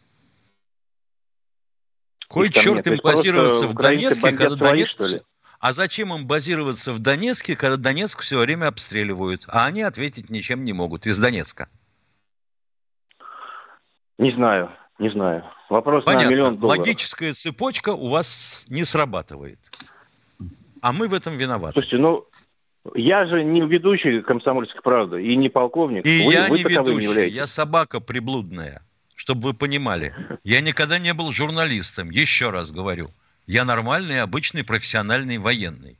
[2.33, 5.03] Кой черт им базироваться в Донецке, когда Донецк...
[5.03, 5.19] Свои,
[5.59, 10.63] а зачем им базироваться в Донецке, когда Донецк все время обстреливают, а они ответить ничем
[10.63, 11.69] не могут из Донецка?
[14.17, 15.43] Не знаю, не знаю.
[15.69, 16.27] Вопрос Понятно.
[16.27, 16.79] на миллион долларов.
[16.79, 19.59] Логическая цепочка у вас не срабатывает.
[20.81, 21.73] А мы в этом виноваты.
[21.73, 22.25] Слушайте, ну,
[22.95, 26.03] я же не ведущий «Комсомольской правды» и не полковник.
[26.03, 28.81] И вы, я вы не ведущий, не я собака приблудная
[29.23, 30.13] чтобы вы понимали.
[30.43, 33.09] Я никогда не был журналистом, еще раз говорю.
[33.47, 35.97] Я нормальный, обычный, профессиональный военный.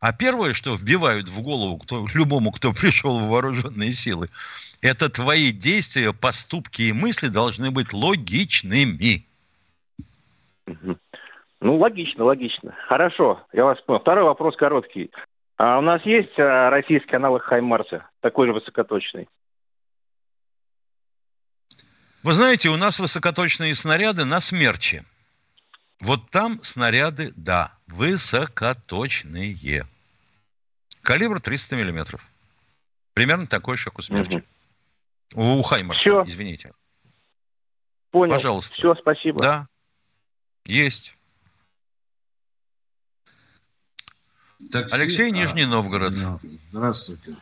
[0.00, 4.28] А первое, что вбивают в голову кто, любому, кто пришел в вооруженные силы,
[4.82, 9.24] это твои действия, поступки и мысли должны быть логичными.
[10.66, 12.74] Ну, логично, логично.
[12.86, 14.00] Хорошо, я вас понял.
[14.00, 15.10] Второй вопрос короткий.
[15.56, 19.26] А у нас есть а, российский аналог Хаймарса, такой же высокоточный?
[22.22, 25.04] Вы знаете, у нас высокоточные снаряды на смерче.
[26.00, 29.86] Вот там снаряды, да, высокоточные.
[31.02, 32.28] Калибр 300 миллиметров.
[33.14, 34.42] Примерно такой же, как у смерча.
[35.34, 35.58] Угу.
[35.58, 36.24] У Хаймарса, Все.
[36.24, 36.72] извините.
[38.10, 38.34] Понял.
[38.34, 38.74] Пожалуйста.
[38.74, 39.40] Все, спасибо.
[39.40, 39.68] Да,
[40.64, 41.17] есть.
[44.72, 44.94] Такси?
[44.94, 46.12] Алексей, Нижний а, Новгород.
[46.72, 47.34] Здравствуйте.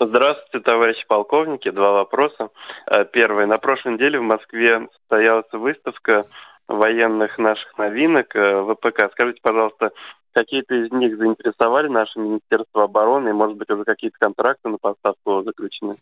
[0.00, 1.70] Здравствуйте, товарищи полковники.
[1.70, 2.48] Два вопроса.
[2.86, 3.46] Э, первый.
[3.46, 6.24] На прошлой неделе в Москве состоялась выставка
[6.68, 9.10] военных наших новинок э, ВПК.
[9.12, 9.90] Скажите, пожалуйста,
[10.32, 15.42] какие-то из них заинтересовали наше Министерство обороны, и, может быть, уже какие-то контракты на поставку
[15.42, 15.94] заключены?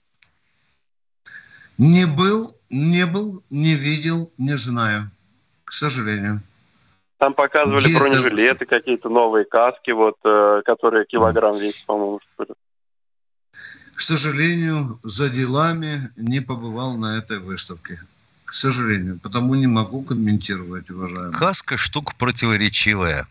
[1.79, 5.11] Не был, не был, не видел, не знаю,
[5.65, 6.41] к сожалению.
[7.21, 8.67] Там показывали Где бронежилеты, это...
[8.67, 12.19] какие-то новые каски, вот, э, которые килограмм весят, по-моему.
[13.95, 18.01] К сожалению, за делами не побывал на этой выставке.
[18.47, 21.33] К сожалению, потому не могу комментировать, уважаемый.
[21.33, 23.29] Каска штука противоречивая.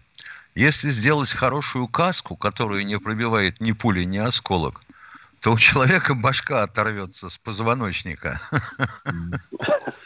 [0.54, 4.82] Если сделать хорошую каску, которую не пробивает ни пули, ни осколок,
[5.40, 8.40] то у человека башка оторвется с позвоночника.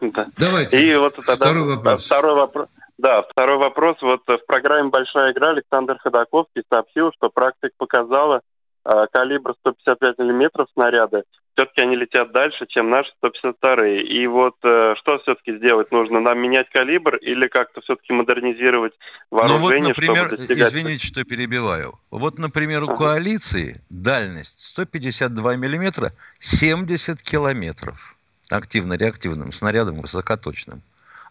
[0.00, 0.26] Да.
[0.38, 0.80] Давайте.
[0.80, 2.06] И вот тогда второй вопрос.
[2.06, 2.68] Второй вопрос.
[2.98, 3.96] Да, второй вопрос.
[4.02, 8.40] Вот в программе «Большая игра» Александр Ходаковский сообщил, что практика показала
[8.84, 11.22] э, калибр 155 миллиметров снаряды.
[11.58, 15.90] Все-таки они летят дальше, чем наши 152 И вот э, что все-таки сделать?
[15.90, 18.92] Нужно нам менять калибр или как-то все-таки модернизировать
[19.30, 20.72] вооружение, ну вот, например, чтобы достигать...
[20.72, 21.98] Извините, что перебиваю.
[22.12, 22.96] Вот, например, у ага.
[22.96, 28.17] коалиции дальность 152 миллиметра 70 километров
[28.50, 30.82] активно-реактивным снарядом высокоточным.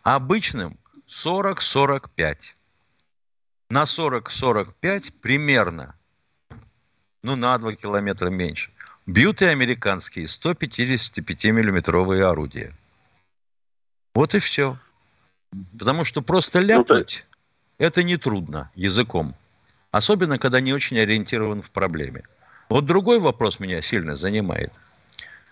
[0.04, 0.78] А обычным
[1.08, 2.38] 40-45.
[3.70, 5.96] На 40-45 примерно,
[7.24, 8.72] ну, на 2 километра меньше,
[9.06, 12.74] бьют и американские 155-миллиметровые орудия.
[14.14, 14.78] Вот и все.
[15.78, 17.26] Потому что просто ляпнуть,
[17.78, 19.36] это нетрудно языком.
[19.92, 22.24] Особенно, когда не очень ориентирован в проблеме.
[22.70, 24.74] Вот другой вопрос меня сильно занимает.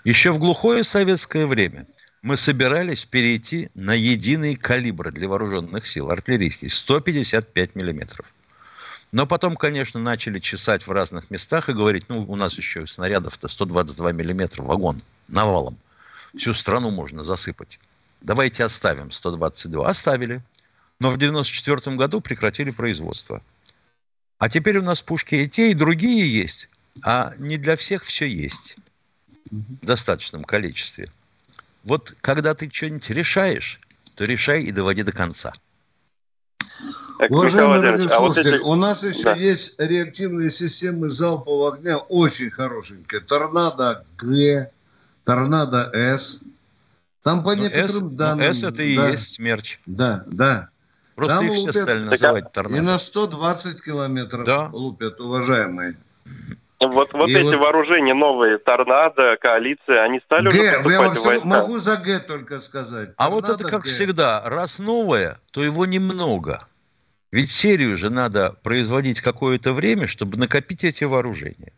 [0.05, 1.87] Еще в глухое советское время
[2.21, 8.31] мы собирались перейти на единый калибр для вооруженных сил, артиллерийский, 155 миллиметров.
[9.11, 13.47] Но потом, конечно, начали чесать в разных местах и говорить, ну, у нас еще снарядов-то
[13.47, 15.75] 122 миллиметра вагон навалом.
[16.37, 17.79] Всю страну можно засыпать.
[18.21, 19.89] Давайте оставим 122.
[19.89, 20.43] Оставили.
[20.99, 23.41] Но в 94 году прекратили производство.
[24.37, 26.69] А теперь у нас пушки и те, и другие есть.
[27.01, 28.75] А не для всех все есть.
[29.51, 31.09] В достаточном количестве.
[31.83, 33.79] Вот когда ты что-нибудь решаешь,
[34.15, 35.51] то решай и доводи до конца.
[37.17, 38.69] Так, Уважаемый радиослушатель, а вот эти...
[38.69, 39.35] у нас еще да.
[39.35, 43.21] есть реактивные системы залпового огня очень хорошенькие.
[43.21, 44.69] Торнадо Г,
[45.23, 46.43] Торнадо С.
[47.23, 48.45] Там по ну, некоторым S, данным...
[48.45, 49.79] Ну, S это и да, есть смерч.
[49.85, 50.69] Да, да.
[51.15, 52.81] Просто Там их все стали называть торнадо.
[52.81, 54.69] И на 120 километров да.
[54.73, 55.95] лупят, уважаемые.
[56.79, 57.57] Вот, вот эти вот...
[57.57, 63.15] вооружения новые, торнадо, коалиция, они стали Г, уже я все могу за Г только сказать.
[63.15, 63.89] Торнадо, а вот это как Г.
[63.89, 66.67] всегда, раз новое, то его немного.
[67.31, 71.73] Ведь серию же надо производить какое-то время, чтобы накопить эти вооружения.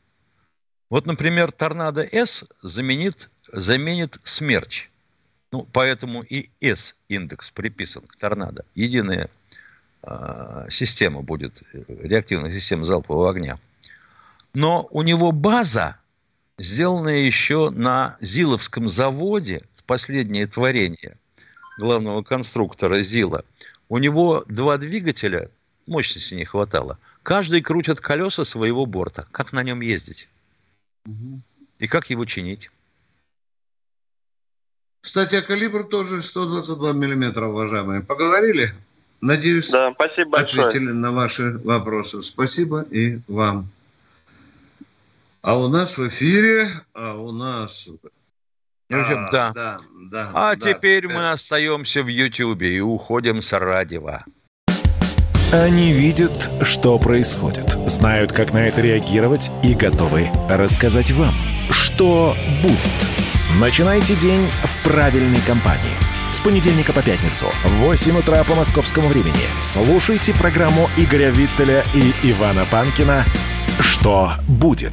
[0.90, 4.90] Вот, например, торнадо С заменит, заменит смерч.
[5.52, 8.66] Ну, поэтому и S-индекс приписан к торнадо.
[8.76, 9.30] Единая
[10.04, 13.58] э, система будет, реактивная система залпового огня.
[14.54, 15.98] Но у него база,
[16.58, 21.18] сделанная еще на Зиловском заводе, последнее творение
[21.80, 23.44] главного конструктора Зила.
[23.90, 25.50] У него два двигателя,
[25.86, 27.00] мощности не хватало.
[27.24, 29.28] Каждый крутит колеса своего борта.
[29.32, 30.28] Как на нем ездить?
[31.06, 31.42] Угу.
[31.80, 32.70] И как его чинить?
[35.02, 38.02] Кстати, а калибр тоже 122 миллиметра, уважаемые.
[38.02, 38.74] Поговорили?
[39.22, 40.94] Надеюсь, да, спасибо ответили большое.
[40.94, 42.22] на ваши вопросы.
[42.22, 43.70] Спасибо и вам.
[45.48, 47.90] А у нас в эфире, а у нас...
[48.92, 49.52] А, да.
[49.56, 49.78] да,
[50.12, 50.30] да.
[50.34, 51.14] А да, теперь да.
[51.14, 54.20] мы остаемся в Ютьюбе и уходим с радио.
[55.54, 61.34] Они видят, что происходит, знают, как на это реагировать и готовы рассказать вам,
[61.72, 63.62] что будет.
[63.62, 65.96] Начинайте день в правильной компании.
[66.30, 72.32] С понедельника по пятницу в 8 утра по московскому времени слушайте программу Игоря Виттеля и
[72.32, 73.24] Ивана Панкина
[73.80, 74.92] «Что будет?».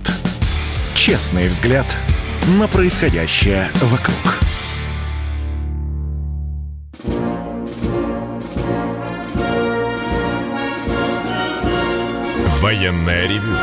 [0.94, 1.86] Честный взгляд
[2.58, 4.16] на происходящее вокруг.
[12.60, 13.56] Военная ревю.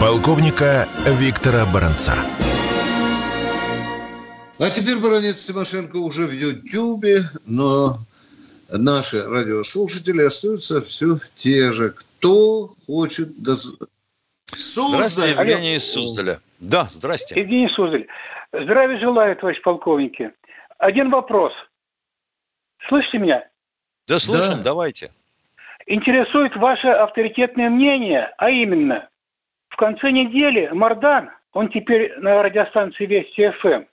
[0.00, 2.14] Полковника Виктора Баранца.
[4.58, 7.98] А теперь Баранец Тимошенко уже в Ютьюбе, но
[8.70, 11.90] наши радиослушатели остаются все те же.
[11.90, 13.42] Кто хочет...
[13.42, 13.74] Доз...
[14.54, 14.94] Суздаль.
[14.94, 16.40] Здравствуйте, Евгений из Суздаля.
[16.60, 17.40] Да, здрасте.
[17.40, 18.06] Евгений Суздаль.
[18.52, 20.32] Здравия желаю, товарищ полковники.
[20.78, 21.52] Один вопрос.
[22.88, 23.48] Слышите меня?
[24.08, 24.64] Да, слышим, да.
[24.64, 25.10] давайте.
[25.86, 29.08] Интересует ваше авторитетное мнение, а именно,
[29.68, 33.84] в конце недели Мардан, он теперь на радиостанции Вести ФМ,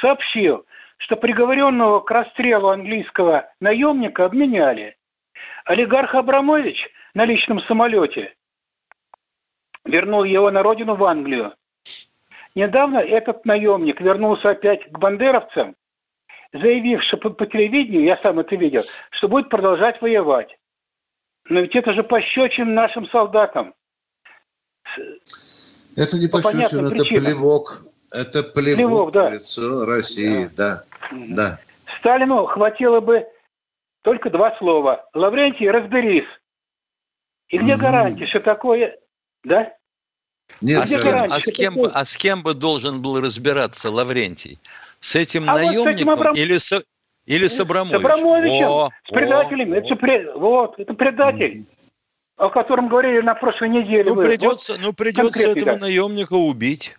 [0.00, 0.64] сообщил,
[0.98, 4.96] что приговоренного к расстрелу английского наемника обменяли.
[5.64, 8.34] Олигарх Абрамович на личном самолете
[9.84, 11.54] вернул его на родину в Англию.
[12.54, 15.76] Недавно этот наемник вернулся опять к бандеровцам,
[16.52, 20.56] заявив, что по, по телевидению, я сам это видел, что будет продолжать воевать.
[21.48, 23.74] Но ведь это же пощечин нашим солдатам.
[25.96, 27.24] Это не по пощечин, это причинам.
[27.24, 27.82] плевок
[28.12, 29.28] это плевок, плевок да.
[29.28, 30.84] в лицо России, да.
[31.10, 31.18] да.
[31.28, 31.58] да.
[31.98, 33.26] Сталину хватило бы
[34.02, 35.08] только два слова.
[35.12, 36.28] Лаврентий, разберись.
[37.48, 37.78] И где mm.
[37.78, 38.98] гарантия, что такое...
[39.44, 39.74] Да?
[40.60, 43.90] Нет, а, с кем, а, с кем бы, а с кем бы должен был разбираться
[43.90, 44.58] Лаврентий?
[45.00, 46.34] С этим а наемником вот с Абрам...
[46.34, 46.84] или, с,
[47.26, 48.00] или с Абрамовичем?
[48.00, 49.70] С Абрамовичем, Во, с предателем.
[49.70, 50.34] Во, это, Пред...
[50.34, 51.58] вот, это предатель.
[51.58, 51.66] Mm.
[52.36, 54.04] О котором говорили на прошлой неделе.
[54.04, 55.78] Ну, придется, вот, ну, придется этого да.
[55.78, 56.96] наемника убить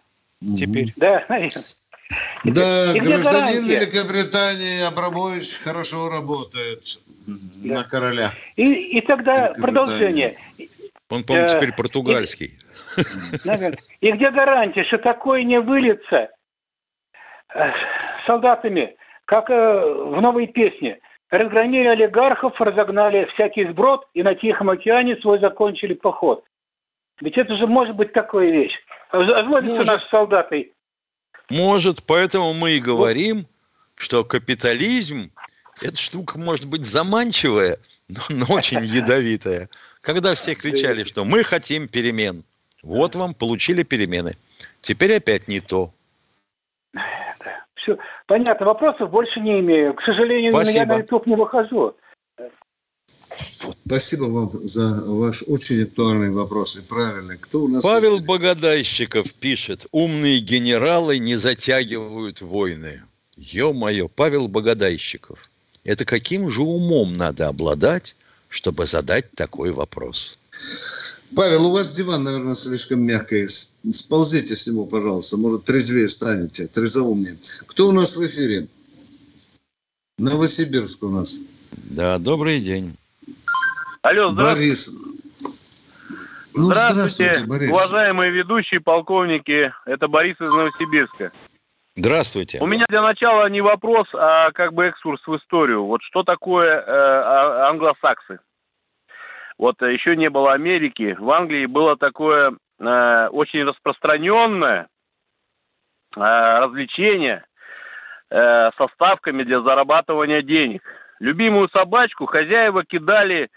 [0.57, 0.93] теперь.
[0.97, 1.25] Да,
[2.43, 7.75] Да, и гражданин Великобритании Абрамович хорошо работает да.
[7.75, 8.33] на короля.
[8.55, 10.35] И, и тогда продолжение.
[11.09, 12.59] Он, по-моему, теперь португальский.
[14.01, 16.29] И, и где гарантия, что такое не выльется
[17.53, 17.71] э,
[18.25, 18.95] солдатами,
[19.25, 20.99] как э, в новой песне?
[21.29, 26.43] Разгромили олигархов, разогнали всякий сброд и на Тихом океане свой закончили поход.
[27.21, 28.73] Ведь это же может быть такая вещь.
[29.11, 30.73] Разводятся наши солдаты.
[31.49, 33.45] Может, поэтому мы и говорим,
[33.95, 35.31] что капитализм
[35.81, 39.69] эта штука может быть заманчивая, но, но очень ядовитая.
[40.09, 42.43] Когда все кричали, что мы хотим перемен.
[42.81, 44.37] Вот вам, получили перемены.
[44.81, 45.93] Теперь опять не то.
[47.75, 47.95] Все,
[48.25, 49.93] понятно, вопросов больше не имею.
[49.93, 50.79] К сожалению, Спасибо.
[50.79, 51.95] я на YouTube не выхожу.
[53.37, 57.37] Спасибо вам за ваш очень актуальный вопрос и правильный.
[57.37, 57.83] Кто у нас?
[57.83, 63.03] Павел Богадайщиков пишет: умные генералы не затягивают войны.
[63.35, 65.43] Ё-моё, Павел Богадайщиков.
[65.83, 68.15] Это каким же умом надо обладать,
[68.49, 70.37] чтобы задать такой вопрос?
[71.35, 73.47] Павел, у вас диван, наверное, слишком мягкий.
[73.47, 75.37] Сползите с него, пожалуйста.
[75.37, 77.37] Может, трезвее станете, трезвоумнее.
[77.67, 78.67] Кто у нас в эфире?
[80.17, 81.35] Новосибирск у нас.
[81.71, 82.95] Да, добрый день.
[84.01, 84.59] Алло, здравствуйте.
[84.59, 84.95] Борис.
[86.55, 87.69] Ну, здравствуйте, здравствуйте Борис.
[87.69, 89.71] уважаемые ведущие, полковники.
[89.85, 91.31] Это Борис из Новосибирска.
[91.99, 92.59] Здравствуйте.
[92.61, 95.85] У меня для начала не вопрос, а как бы экскурс в историю.
[95.85, 98.39] Вот что такое э, а, англосаксы?
[99.57, 101.15] Вот еще не было Америки.
[101.19, 104.87] В Англии было такое э, очень распространенное
[106.15, 107.43] э, развлечение
[108.29, 110.81] э, со ставками для зарабатывания денег.
[111.19, 113.49] Любимую собачку хозяева кидали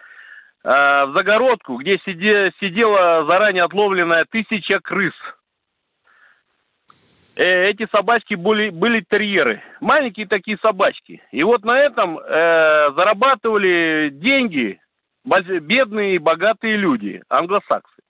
[0.64, 5.14] Э, в загородку, где сиде, сидела заранее отловленная тысяча крыс.
[7.34, 11.22] Э, эти собачки были, были терьеры, маленькие такие собачки.
[11.30, 14.80] И вот на этом э, зарабатывали деньги
[15.24, 18.02] бедные и богатые люди, англосаксы.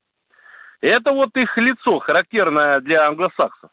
[0.80, 3.70] Это вот их лицо, характерное для англосаксов.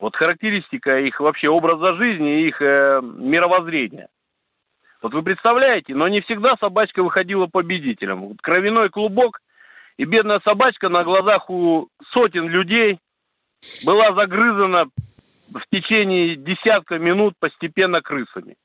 [0.00, 4.08] Вот характеристика их вообще образа жизни, их э, мировоззрения.
[5.02, 8.36] Вот вы представляете, но не всегда собачка выходила победителем.
[8.42, 9.40] Кровяной клубок
[9.96, 12.98] и бедная собачка на глазах у сотен людей
[13.84, 14.86] была загрызана
[15.50, 18.56] в течение десятка минут постепенно крысами.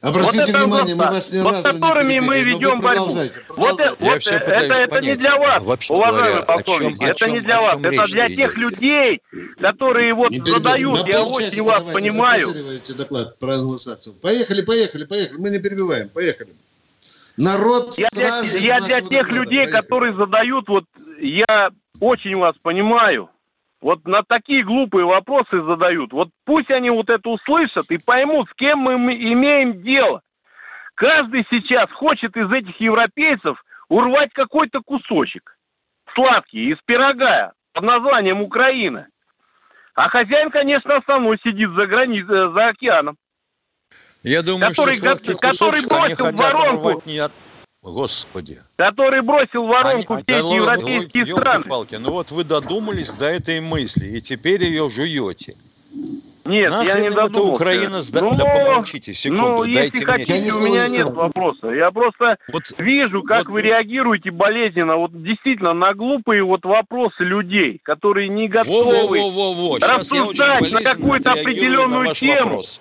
[0.00, 3.08] Обратите вот внимание, мы вас ни вот разу которыми не мы ведем борьбу.
[3.56, 7.32] Вот, это, вот это, это не для вас, Вообще уважаемые говоря, полковники, чем, это чем,
[7.32, 8.56] не для вас, это для тех идет?
[8.56, 9.20] людей,
[9.60, 12.48] которые вот не задают, я очень вас понимаю.
[12.96, 14.14] доклад про англосаксов.
[14.20, 16.50] Поехали, поехали, поехали, мы не перебиваем, поехали.
[17.36, 19.34] Народ Я для, я для тех доклада.
[19.34, 19.82] людей, поехали.
[19.82, 20.84] которые задают, вот
[21.20, 21.70] я
[22.00, 23.28] очень вас понимаю,
[23.86, 26.12] вот на такие глупые вопросы задают.
[26.12, 30.22] Вот пусть они вот это услышат и поймут, с кем мы имеем дело.
[30.96, 35.56] Каждый сейчас хочет из этих европейцев урвать какой-то кусочек
[36.16, 39.06] сладкий из пирога под названием Украина.
[39.94, 43.16] А хозяин, конечно, основной сидит за границей, э, за океаном.
[44.24, 47.30] Я думаю, который, что который бросил в воронку не от
[47.86, 48.58] Господи.
[48.76, 51.64] Который бросил воронку Они, в те да, европейские ну, страны.
[51.64, 55.54] Палки, ну вот вы додумались до этой мысли, и теперь ее жуете.
[56.44, 57.52] Нет, Нахрен я не додумался.
[57.52, 58.20] Украина сда...
[58.20, 60.52] Ну, да помолчите секунду, ну, дайте если хотите, мне.
[60.52, 61.68] у меня нет вопроса.
[61.68, 67.22] Я просто вот, вижу, как вот, вы реагируете болезненно, вот действительно на глупые вот вопросы
[67.24, 69.78] людей, которые не готовы во, во, во, во.
[69.78, 72.44] рассуждать на какую-то определенную на тему.
[72.44, 72.80] Вопрос.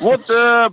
[0.00, 0.68] Вот э,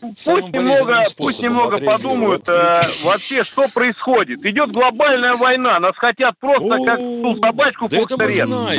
[0.00, 4.44] пусть немного, пусть немного подумают э, вообще, что происходит.
[4.44, 8.00] Идет глобальная война, нас хотят просто О, как ту собачку да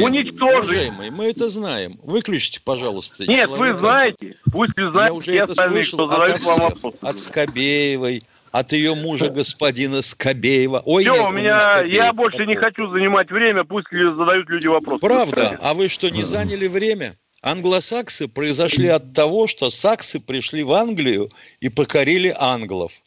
[0.02, 0.92] уничтожить.
[1.12, 2.00] мы это знаем.
[2.04, 3.26] Выключите, пожалуйста.
[3.28, 6.98] Нет, вы знаете, пусть вы знаете все остальные, кто задают вам вопросы.
[7.02, 10.82] От Скобеевой, от ее мужа господина Скобеева.
[10.86, 12.48] Ой, Все, нет, у меня, Скобеев, я больше вопрос.
[12.48, 15.02] не хочу занимать время, пусть задают люди вопросы.
[15.02, 15.60] Правда?
[15.62, 17.16] А вы что, не заняли время?
[17.46, 21.30] Англосаксы произошли от того, что саксы пришли в Англию
[21.60, 23.04] и покорили англов.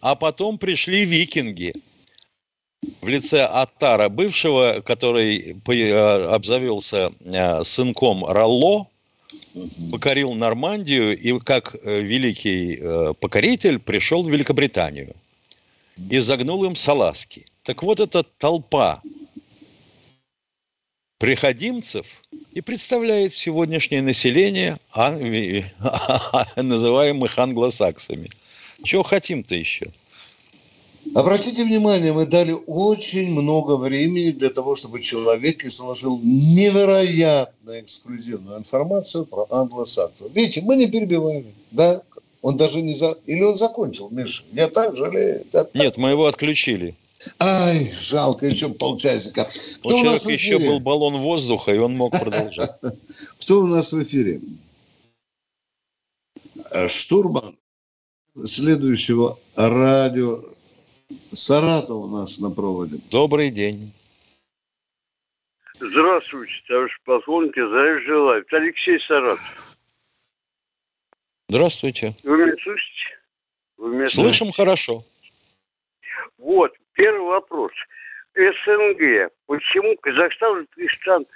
[0.00, 1.74] А потом пришли викинги
[3.00, 8.86] в лице Аттара, бывшего, который э, обзавелся э, сынком Ролло,
[9.90, 12.80] покорил Нормандию и как э, великий
[13.14, 15.16] покоритель пришел в Великобританию
[16.08, 17.44] и загнул им салазки.
[17.64, 19.02] Так вот эта толпа
[21.20, 22.22] приходимцев
[22.54, 24.78] и представляет сегодняшнее население,
[26.56, 28.30] называемых англосаксами.
[28.82, 29.92] Чего хотим-то еще?
[31.14, 39.26] Обратите внимание, мы дали очень много времени для того, чтобы человек изложил невероятно эксклюзивную информацию
[39.26, 40.34] про англосаксов.
[40.34, 42.02] Видите, мы не перебивали, да?
[42.40, 43.18] Он даже не за...
[43.26, 44.44] Или он закончил, Миша?
[44.52, 45.44] Я так жалею.
[45.44, 45.74] Я так...
[45.74, 46.94] Нет, мы его отключили.
[47.38, 49.44] Ай, жалко, еще полчасика.
[49.80, 52.70] Кто у, у нас еще был баллон воздуха, и он мог продолжать.
[53.40, 54.40] Кто у нас в эфире?
[56.88, 57.56] Штурман
[58.44, 60.42] следующего радио.
[61.28, 62.98] Саратов у нас на проводе.
[63.10, 63.92] Добрый день.
[65.74, 68.42] Здравствуйте, товарищ полковник, здравия желаю.
[68.42, 69.76] Это Алексей Саратов.
[71.48, 72.14] Здравствуйте.
[72.22, 73.18] Вы меня слышите?
[73.76, 74.56] Вы меня Слышим слышите?
[74.56, 75.04] хорошо.
[76.38, 77.72] Вот, первый вопрос.
[78.34, 79.30] СНГ.
[79.46, 81.26] Почему Казахстан, Узбекистан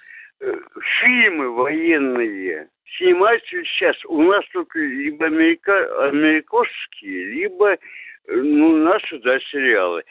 [0.41, 0.55] э,
[1.01, 7.79] фильмы военные снимаются сейчас у нас только либо америка, американские, либо э,
[8.29, 10.05] ну, наши да, сериалы.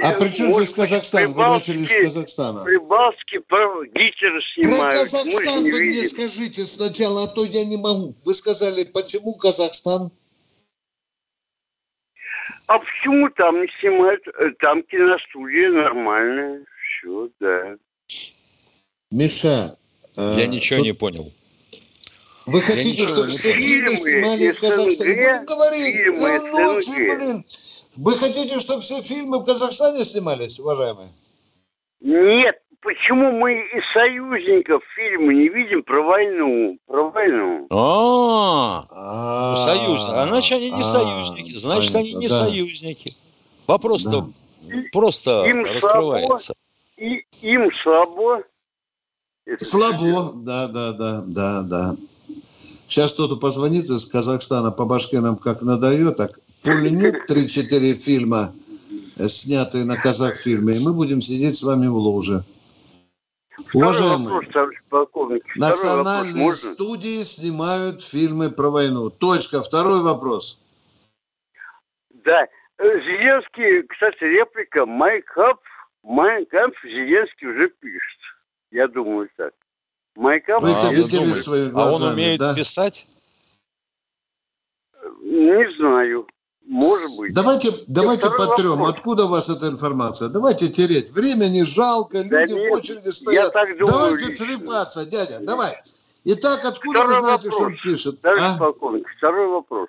[0.00, 1.32] А при чем здесь Казахстан?
[1.32, 2.64] Вы начали с Казахстана.
[2.64, 4.80] Прибалтики про Гитлера снимают.
[4.80, 8.14] Про Казахстан вы мне скажите сначала, а то я не могу.
[8.24, 10.12] Вы сказали, почему Казахстан?
[12.72, 14.26] А почему там не снимают?
[14.28, 16.64] Э, там киностудия нормальная.
[16.80, 17.76] Все, да.
[19.10, 19.76] Миша.
[20.16, 20.86] Я э, ничего тут...
[20.86, 21.32] не понял.
[22.46, 25.14] Вы хотите, чтобы все фильмы снимали в Казахстане?
[25.14, 25.94] Будем говорить.
[26.86, 27.44] Фильмы, блин.
[27.96, 31.08] Вы хотите, чтобы все фильмы в Казахстане снимались, уважаемые?
[32.00, 32.61] Нет.
[32.82, 36.76] Почему мы из союзников фильмы не видим про войну?
[36.88, 37.66] Про войну.
[37.70, 40.02] А, а союз.
[40.08, 41.56] А значит, они не а, союзники.
[41.56, 43.14] Значит, они не союзники.
[43.68, 44.28] Вопрос-то
[44.90, 46.54] просто раскрывается.
[46.96, 48.42] Им слабо.
[49.58, 51.96] Слабо, да, да, да, да, да.
[52.88, 58.52] Сейчас кто-то позвонит из Казахстана по башке нам как надает, так пульнет 3-4 фильма,
[59.18, 62.44] э, снятые на казах фильме, и мы будем сидеть с вами в луже.
[63.74, 64.40] Уважаемые,
[64.90, 69.10] вопрос, национальные вопрос, студии снимают фильмы про войну.
[69.10, 69.60] Точка.
[69.60, 70.60] Второй вопрос.
[72.10, 72.46] Да.
[72.78, 75.60] Э, Зеленский, кстати, реплика «Майкап»,
[76.02, 78.20] «Майкап» Зеленский уже пишет.
[78.70, 79.52] Я думаю так.
[80.16, 80.62] Майкап.
[80.62, 82.54] Вы это а, видели своими глазами, А он умеет да?
[82.54, 83.06] писать?
[85.20, 86.26] Не знаю.
[86.66, 87.34] Может быть.
[87.34, 88.70] Давайте, давайте потрем.
[88.70, 88.94] Вопрос.
[88.94, 90.28] Откуда у вас эта информация?
[90.28, 91.10] Давайте тереть.
[91.10, 93.52] Времени жалко, да люди нет, в очереди стоят.
[93.52, 94.46] так думаю, давайте лично.
[94.46, 95.40] трепаться, дядя.
[95.40, 95.76] Давай.
[96.24, 97.54] Итак, откуда второй вы знаете, вопрос.
[97.54, 98.20] что он пишет?
[98.20, 98.58] Товарищ а?
[98.58, 99.88] полковник, второй вопрос.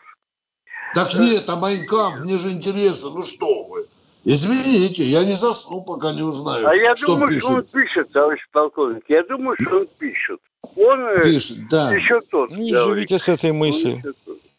[0.95, 3.11] Так нет, а Майнкамп, мне же интересно.
[3.11, 3.85] Ну что вы?
[4.25, 7.43] Извините, я не засну, пока не узнаю, А я что думаю, пишет.
[7.43, 9.03] что он пишет, товарищ полковник.
[9.09, 10.39] Я думаю, что он пишет.
[10.77, 11.93] Он э, пишет, да.
[11.93, 12.51] еще тот.
[12.51, 14.01] Не живите с этой мыслью.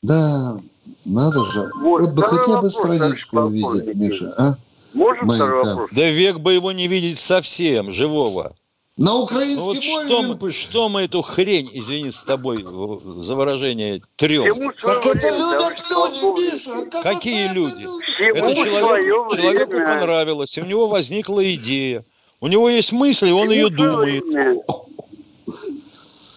[0.02, 0.58] Да,
[1.06, 1.70] надо же.
[1.80, 4.56] Вот, вот бы хотя бы страничку увидеть, Миша, а?
[4.94, 5.90] Можно второй вопрос?
[5.92, 8.54] Да век бы его не видеть совсем, живого.
[8.96, 14.44] На украинском вот что, мы, что мы эту хрень, извини, с тобой за выражение, трем?
[14.44, 17.02] Так это любят люди, Миша.
[17.02, 17.86] Какие люди?
[18.20, 22.04] Это человек, человеку понравилось, и у него возникла идея.
[22.40, 24.22] У него есть мысли, он ее думает.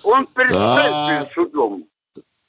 [0.04, 1.84] Он предстает перед судом.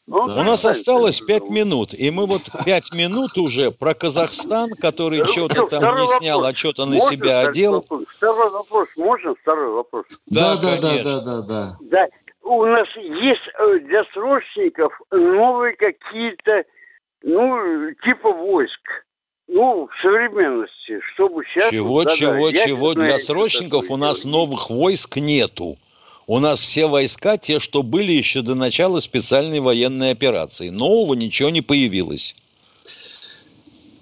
[0.09, 5.23] Ну, У нас осталось пять минут, и мы вот пять минут уже про Казахстан, который
[5.23, 7.85] что-то там не снял, а что-то на себя одел.
[8.09, 10.07] Второй вопрос, можно второй вопрос?
[10.27, 11.77] Да, да, да, да, да, да.
[11.91, 12.07] Да,
[12.43, 16.65] у нас есть э, для срочников новые какие-то,
[17.23, 18.81] ну, типа войск.
[19.51, 21.71] Ну, в современности, чтобы сейчас...
[21.71, 22.95] Чего, чего, чего?
[22.95, 25.77] Для срочников у нас новых войск нету.
[26.29, 30.69] У нас все войска, те, что были еще до начала специальной военной операции.
[30.69, 32.37] Нового ничего не появилось.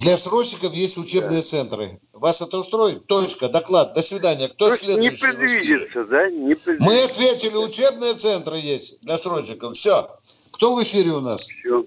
[0.00, 2.00] Для срочников есть учебные центры.
[2.12, 3.06] Вас это устроит?
[3.06, 3.92] Точка, доклад.
[3.94, 4.48] До свидания.
[4.48, 5.10] Кто То следующий?
[5.10, 6.28] Не предвидится, да?
[6.28, 6.84] Не предвидится.
[6.84, 9.76] Мы ответили, учебные центры есть для срочников.
[9.76, 10.10] Все.
[10.50, 11.42] Кто в эфире у нас?
[11.42, 11.84] Все.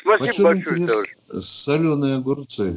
[0.00, 0.88] Спасибо большое,
[1.38, 2.74] Соленые огурцы.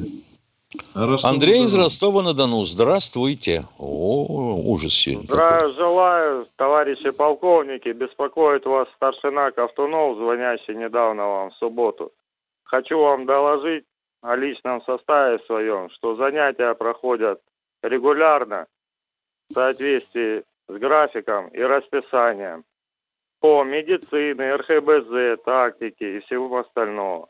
[0.94, 2.64] Ростов Андрей из Ростова-на-Дону.
[2.64, 3.64] Здравствуйте.
[3.76, 5.26] О, ужас сегодня.
[5.26, 7.88] Здравия желаю, товарищи полковники.
[7.88, 12.12] Беспокоит вас старшина Ковтунов, звонящий недавно вам в субботу.
[12.62, 13.84] Хочу вам доложить
[14.22, 17.40] о личном составе своем, что занятия проходят
[17.82, 18.66] регулярно
[19.48, 22.64] в соответствии с графиком и расписанием
[23.40, 27.28] по медицине, РХБЗ, тактике и всему остальному.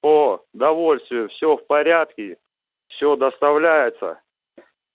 [0.00, 2.38] По довольствию все в порядке,
[2.96, 4.20] все доставляется.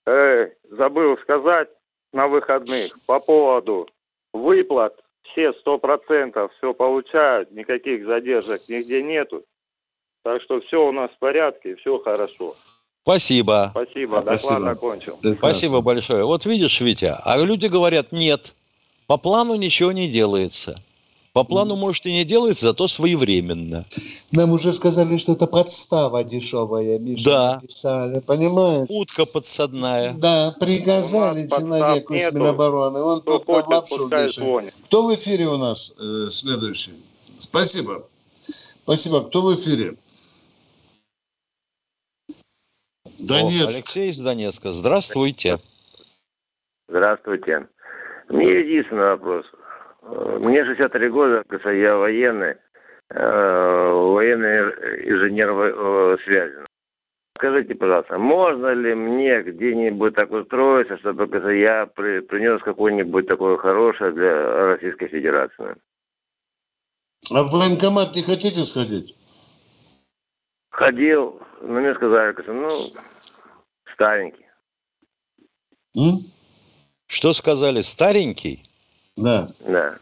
[0.06, 1.68] Э, забыл сказать
[2.12, 3.88] на выходных по поводу
[4.32, 4.94] выплат.
[5.32, 9.44] Все сто процентов все получают, никаких задержек нигде нету.
[10.24, 12.54] Так что все у нас в порядке, все хорошо.
[13.02, 13.68] Спасибо.
[13.70, 14.70] Спасибо, доклад Спасибо.
[14.70, 15.16] окончил.
[15.22, 15.54] Прекрасно.
[15.54, 16.24] Спасибо большое.
[16.24, 18.54] Вот видишь, Витя, а люди говорят, нет,
[19.06, 20.76] по плану ничего не делается.
[21.38, 23.84] По плану, может, и не делается, зато своевременно.
[24.32, 27.24] Нам уже сказали, что это подстава дешевая, Миша.
[27.24, 27.54] Да.
[27.54, 28.88] Написали, понимаешь?
[28.90, 30.14] Утка подсадная.
[30.14, 32.98] Да, приказали человеку из Минобороны.
[32.98, 34.10] Он тут там лапшу
[34.86, 36.94] Кто в эфире у нас э, следующий?
[37.38, 38.04] Спасибо.
[38.82, 39.22] Спасибо.
[39.22, 39.94] Кто в эфире?
[43.20, 43.68] Донецк.
[43.68, 44.72] О, Алексей из Донецка.
[44.72, 45.60] Здравствуйте.
[46.88, 47.68] Здравствуйте.
[48.28, 49.46] Мне единственный вопрос.
[50.08, 52.56] Мне 63 года, я военный.
[53.10, 54.58] э, военный
[55.08, 56.64] инженер э, связи.
[57.36, 64.12] Скажите, пожалуйста, можно ли мне где-нибудь так устроиться, чтобы я при, принес какое-нибудь такое хорошее
[64.12, 65.76] для Российской Федерации?
[67.30, 69.14] А в военкомат не хотите сходить?
[70.70, 72.68] Ходил, но мне сказали, ну,
[73.94, 74.46] старенький.
[75.96, 76.14] М?
[77.06, 78.62] Что сказали, старенький?
[79.18, 79.46] Да.
[79.66, 79.94] Да.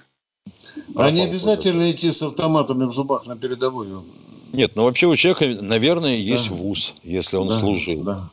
[0.95, 4.05] А не обязательно идти с автоматами в зубах на передовую?
[4.53, 6.55] Нет, ну вообще у человека, наверное, есть да.
[6.55, 8.03] вуз, если он да, служил.
[8.03, 8.31] Да.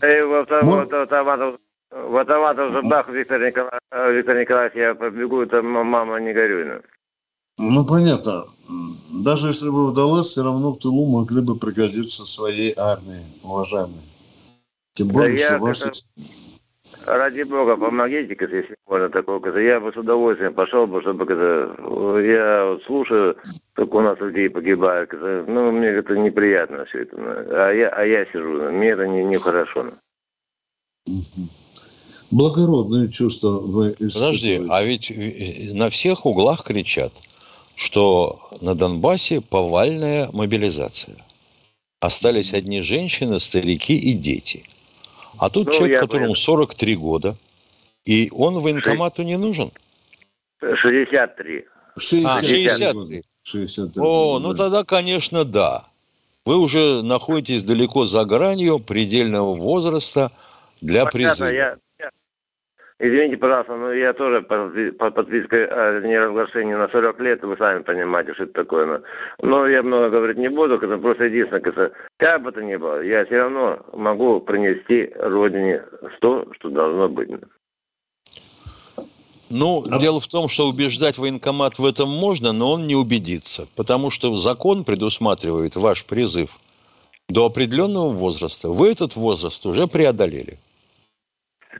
[0.00, 0.76] И в, авто, ну...
[0.76, 1.54] в, автоматах,
[1.90, 3.78] в автоматах в зубах, Виктор, Никола...
[4.10, 6.80] Виктор Николаевич, я побегу, там мама не горюй.
[7.58, 8.44] Ну, понятно.
[9.12, 14.02] Даже если бы удалось, все равно в тылу могли бы пригодиться своей армии, уважаемые.
[14.94, 15.86] Тем более, да что вас...
[15.86, 15.98] Это...
[17.06, 19.58] Ради бога, помогите, если можно такого.
[19.58, 23.36] Я бы с удовольствием пошел бы, чтобы когда я вот слушаю,
[23.72, 25.10] как у нас людей погибают.
[25.12, 27.16] Ну, мне это неприятно все это.
[27.50, 29.86] А я, а я сижу, мне это не, не хорошо.
[32.30, 35.12] Благородные чувства вы Подожди, а ведь
[35.74, 37.12] на всех углах кричат,
[37.74, 41.16] что на Донбассе повальная мобилизация.
[42.00, 44.64] Остались одни женщины, старики и дети–
[45.42, 47.36] а тут ну, человек, которому 43 года,
[48.04, 49.72] и он военкомату не нужен.
[50.60, 51.64] 63.
[51.98, 52.30] 60.
[52.30, 53.22] А, 63.
[53.42, 54.02] 63.
[54.04, 55.82] О, ну тогда, конечно, да.
[56.44, 60.30] Вы уже находитесь далеко за гранью предельного возраста
[60.80, 61.48] для Понятно, призыва.
[61.48, 61.76] Я,
[63.04, 68.32] Извините, пожалуйста, но я тоже под подпиской о неразглашении на 40 лет, вы сами понимаете,
[68.34, 69.02] что это такое.
[69.42, 73.38] Но, я много говорить не буду, просто единственное, как бы то ни было, я все
[73.38, 75.82] равно могу принести Родине
[76.20, 77.28] то, что должно быть.
[79.50, 79.98] Ну, а...
[79.98, 84.36] дело в том, что убеждать военкомат в этом можно, но он не убедится, потому что
[84.36, 86.60] закон предусматривает ваш призыв
[87.28, 88.68] до определенного возраста.
[88.68, 90.60] Вы этот возраст уже преодолели.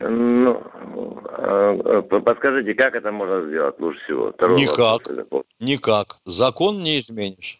[0.00, 0.62] Ну,
[1.26, 4.32] а, а, подскажите, как это можно сделать лучше всего?
[4.32, 5.08] Второй Никак.
[5.08, 5.44] Вопрос.
[5.60, 6.16] Никак.
[6.24, 7.58] Закон не изменишь.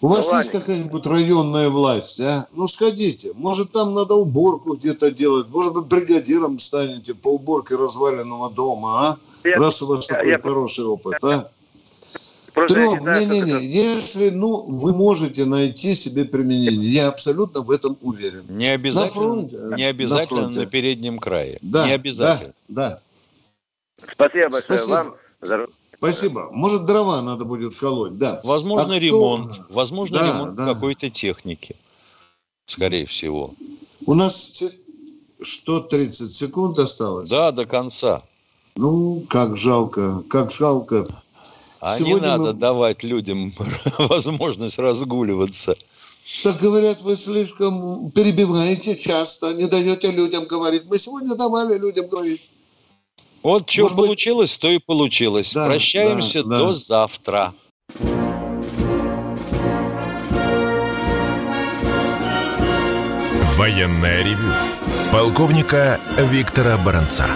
[0.00, 2.46] У вас ну, есть какая-нибудь районная власть, а?
[2.52, 3.32] Ну, сходите.
[3.34, 5.46] Может, там надо уборку где-то делать.
[5.48, 9.16] Может быть, бригадиром станете по уборке разваленного дома, а?
[9.44, 11.50] Я, Раз у вас я, такой я, хороший опыт, я, а?
[12.54, 18.44] Трем, не-не-не, если, ну, вы можете найти себе применение, я абсолютно в этом уверен.
[18.48, 21.58] Не обязательно, на, фронте, не обязательно на, на переднем крае.
[21.62, 22.54] Да, не обязательно.
[22.68, 23.00] Да,
[23.98, 24.06] да.
[24.12, 25.16] Спасибо большое Спасибо.
[25.40, 25.66] вам.
[25.96, 26.48] Спасибо.
[26.52, 28.40] Может, дрова надо будет колоть, да.
[28.44, 29.52] Возможно, а ремонт.
[29.52, 29.74] Кто...
[29.74, 30.74] Возможно, да, ремонт да.
[30.74, 31.76] какой-то техники.
[32.66, 33.54] Скорее всего.
[34.06, 34.62] У нас
[35.42, 37.28] что, 30 секунд осталось?
[37.28, 38.22] Да, до конца.
[38.76, 41.04] Ну, как жалко, как жалко.
[41.86, 42.52] А Сегодня не надо мы...
[42.54, 43.52] давать людям
[43.98, 45.76] возможность разгуливаться.
[46.42, 50.84] Так говорят, вы слишком перебиваете часто, не даете людям говорить.
[50.88, 52.40] Мы сегодня давали людям говорить.
[53.42, 54.60] Вот что Может получилось, быть...
[54.60, 55.52] то и получилось.
[55.52, 56.58] Да, Прощаемся да, да.
[56.60, 57.54] до завтра.
[63.58, 64.54] Военная ревю.
[65.12, 67.26] Полковника Виктора Баранца.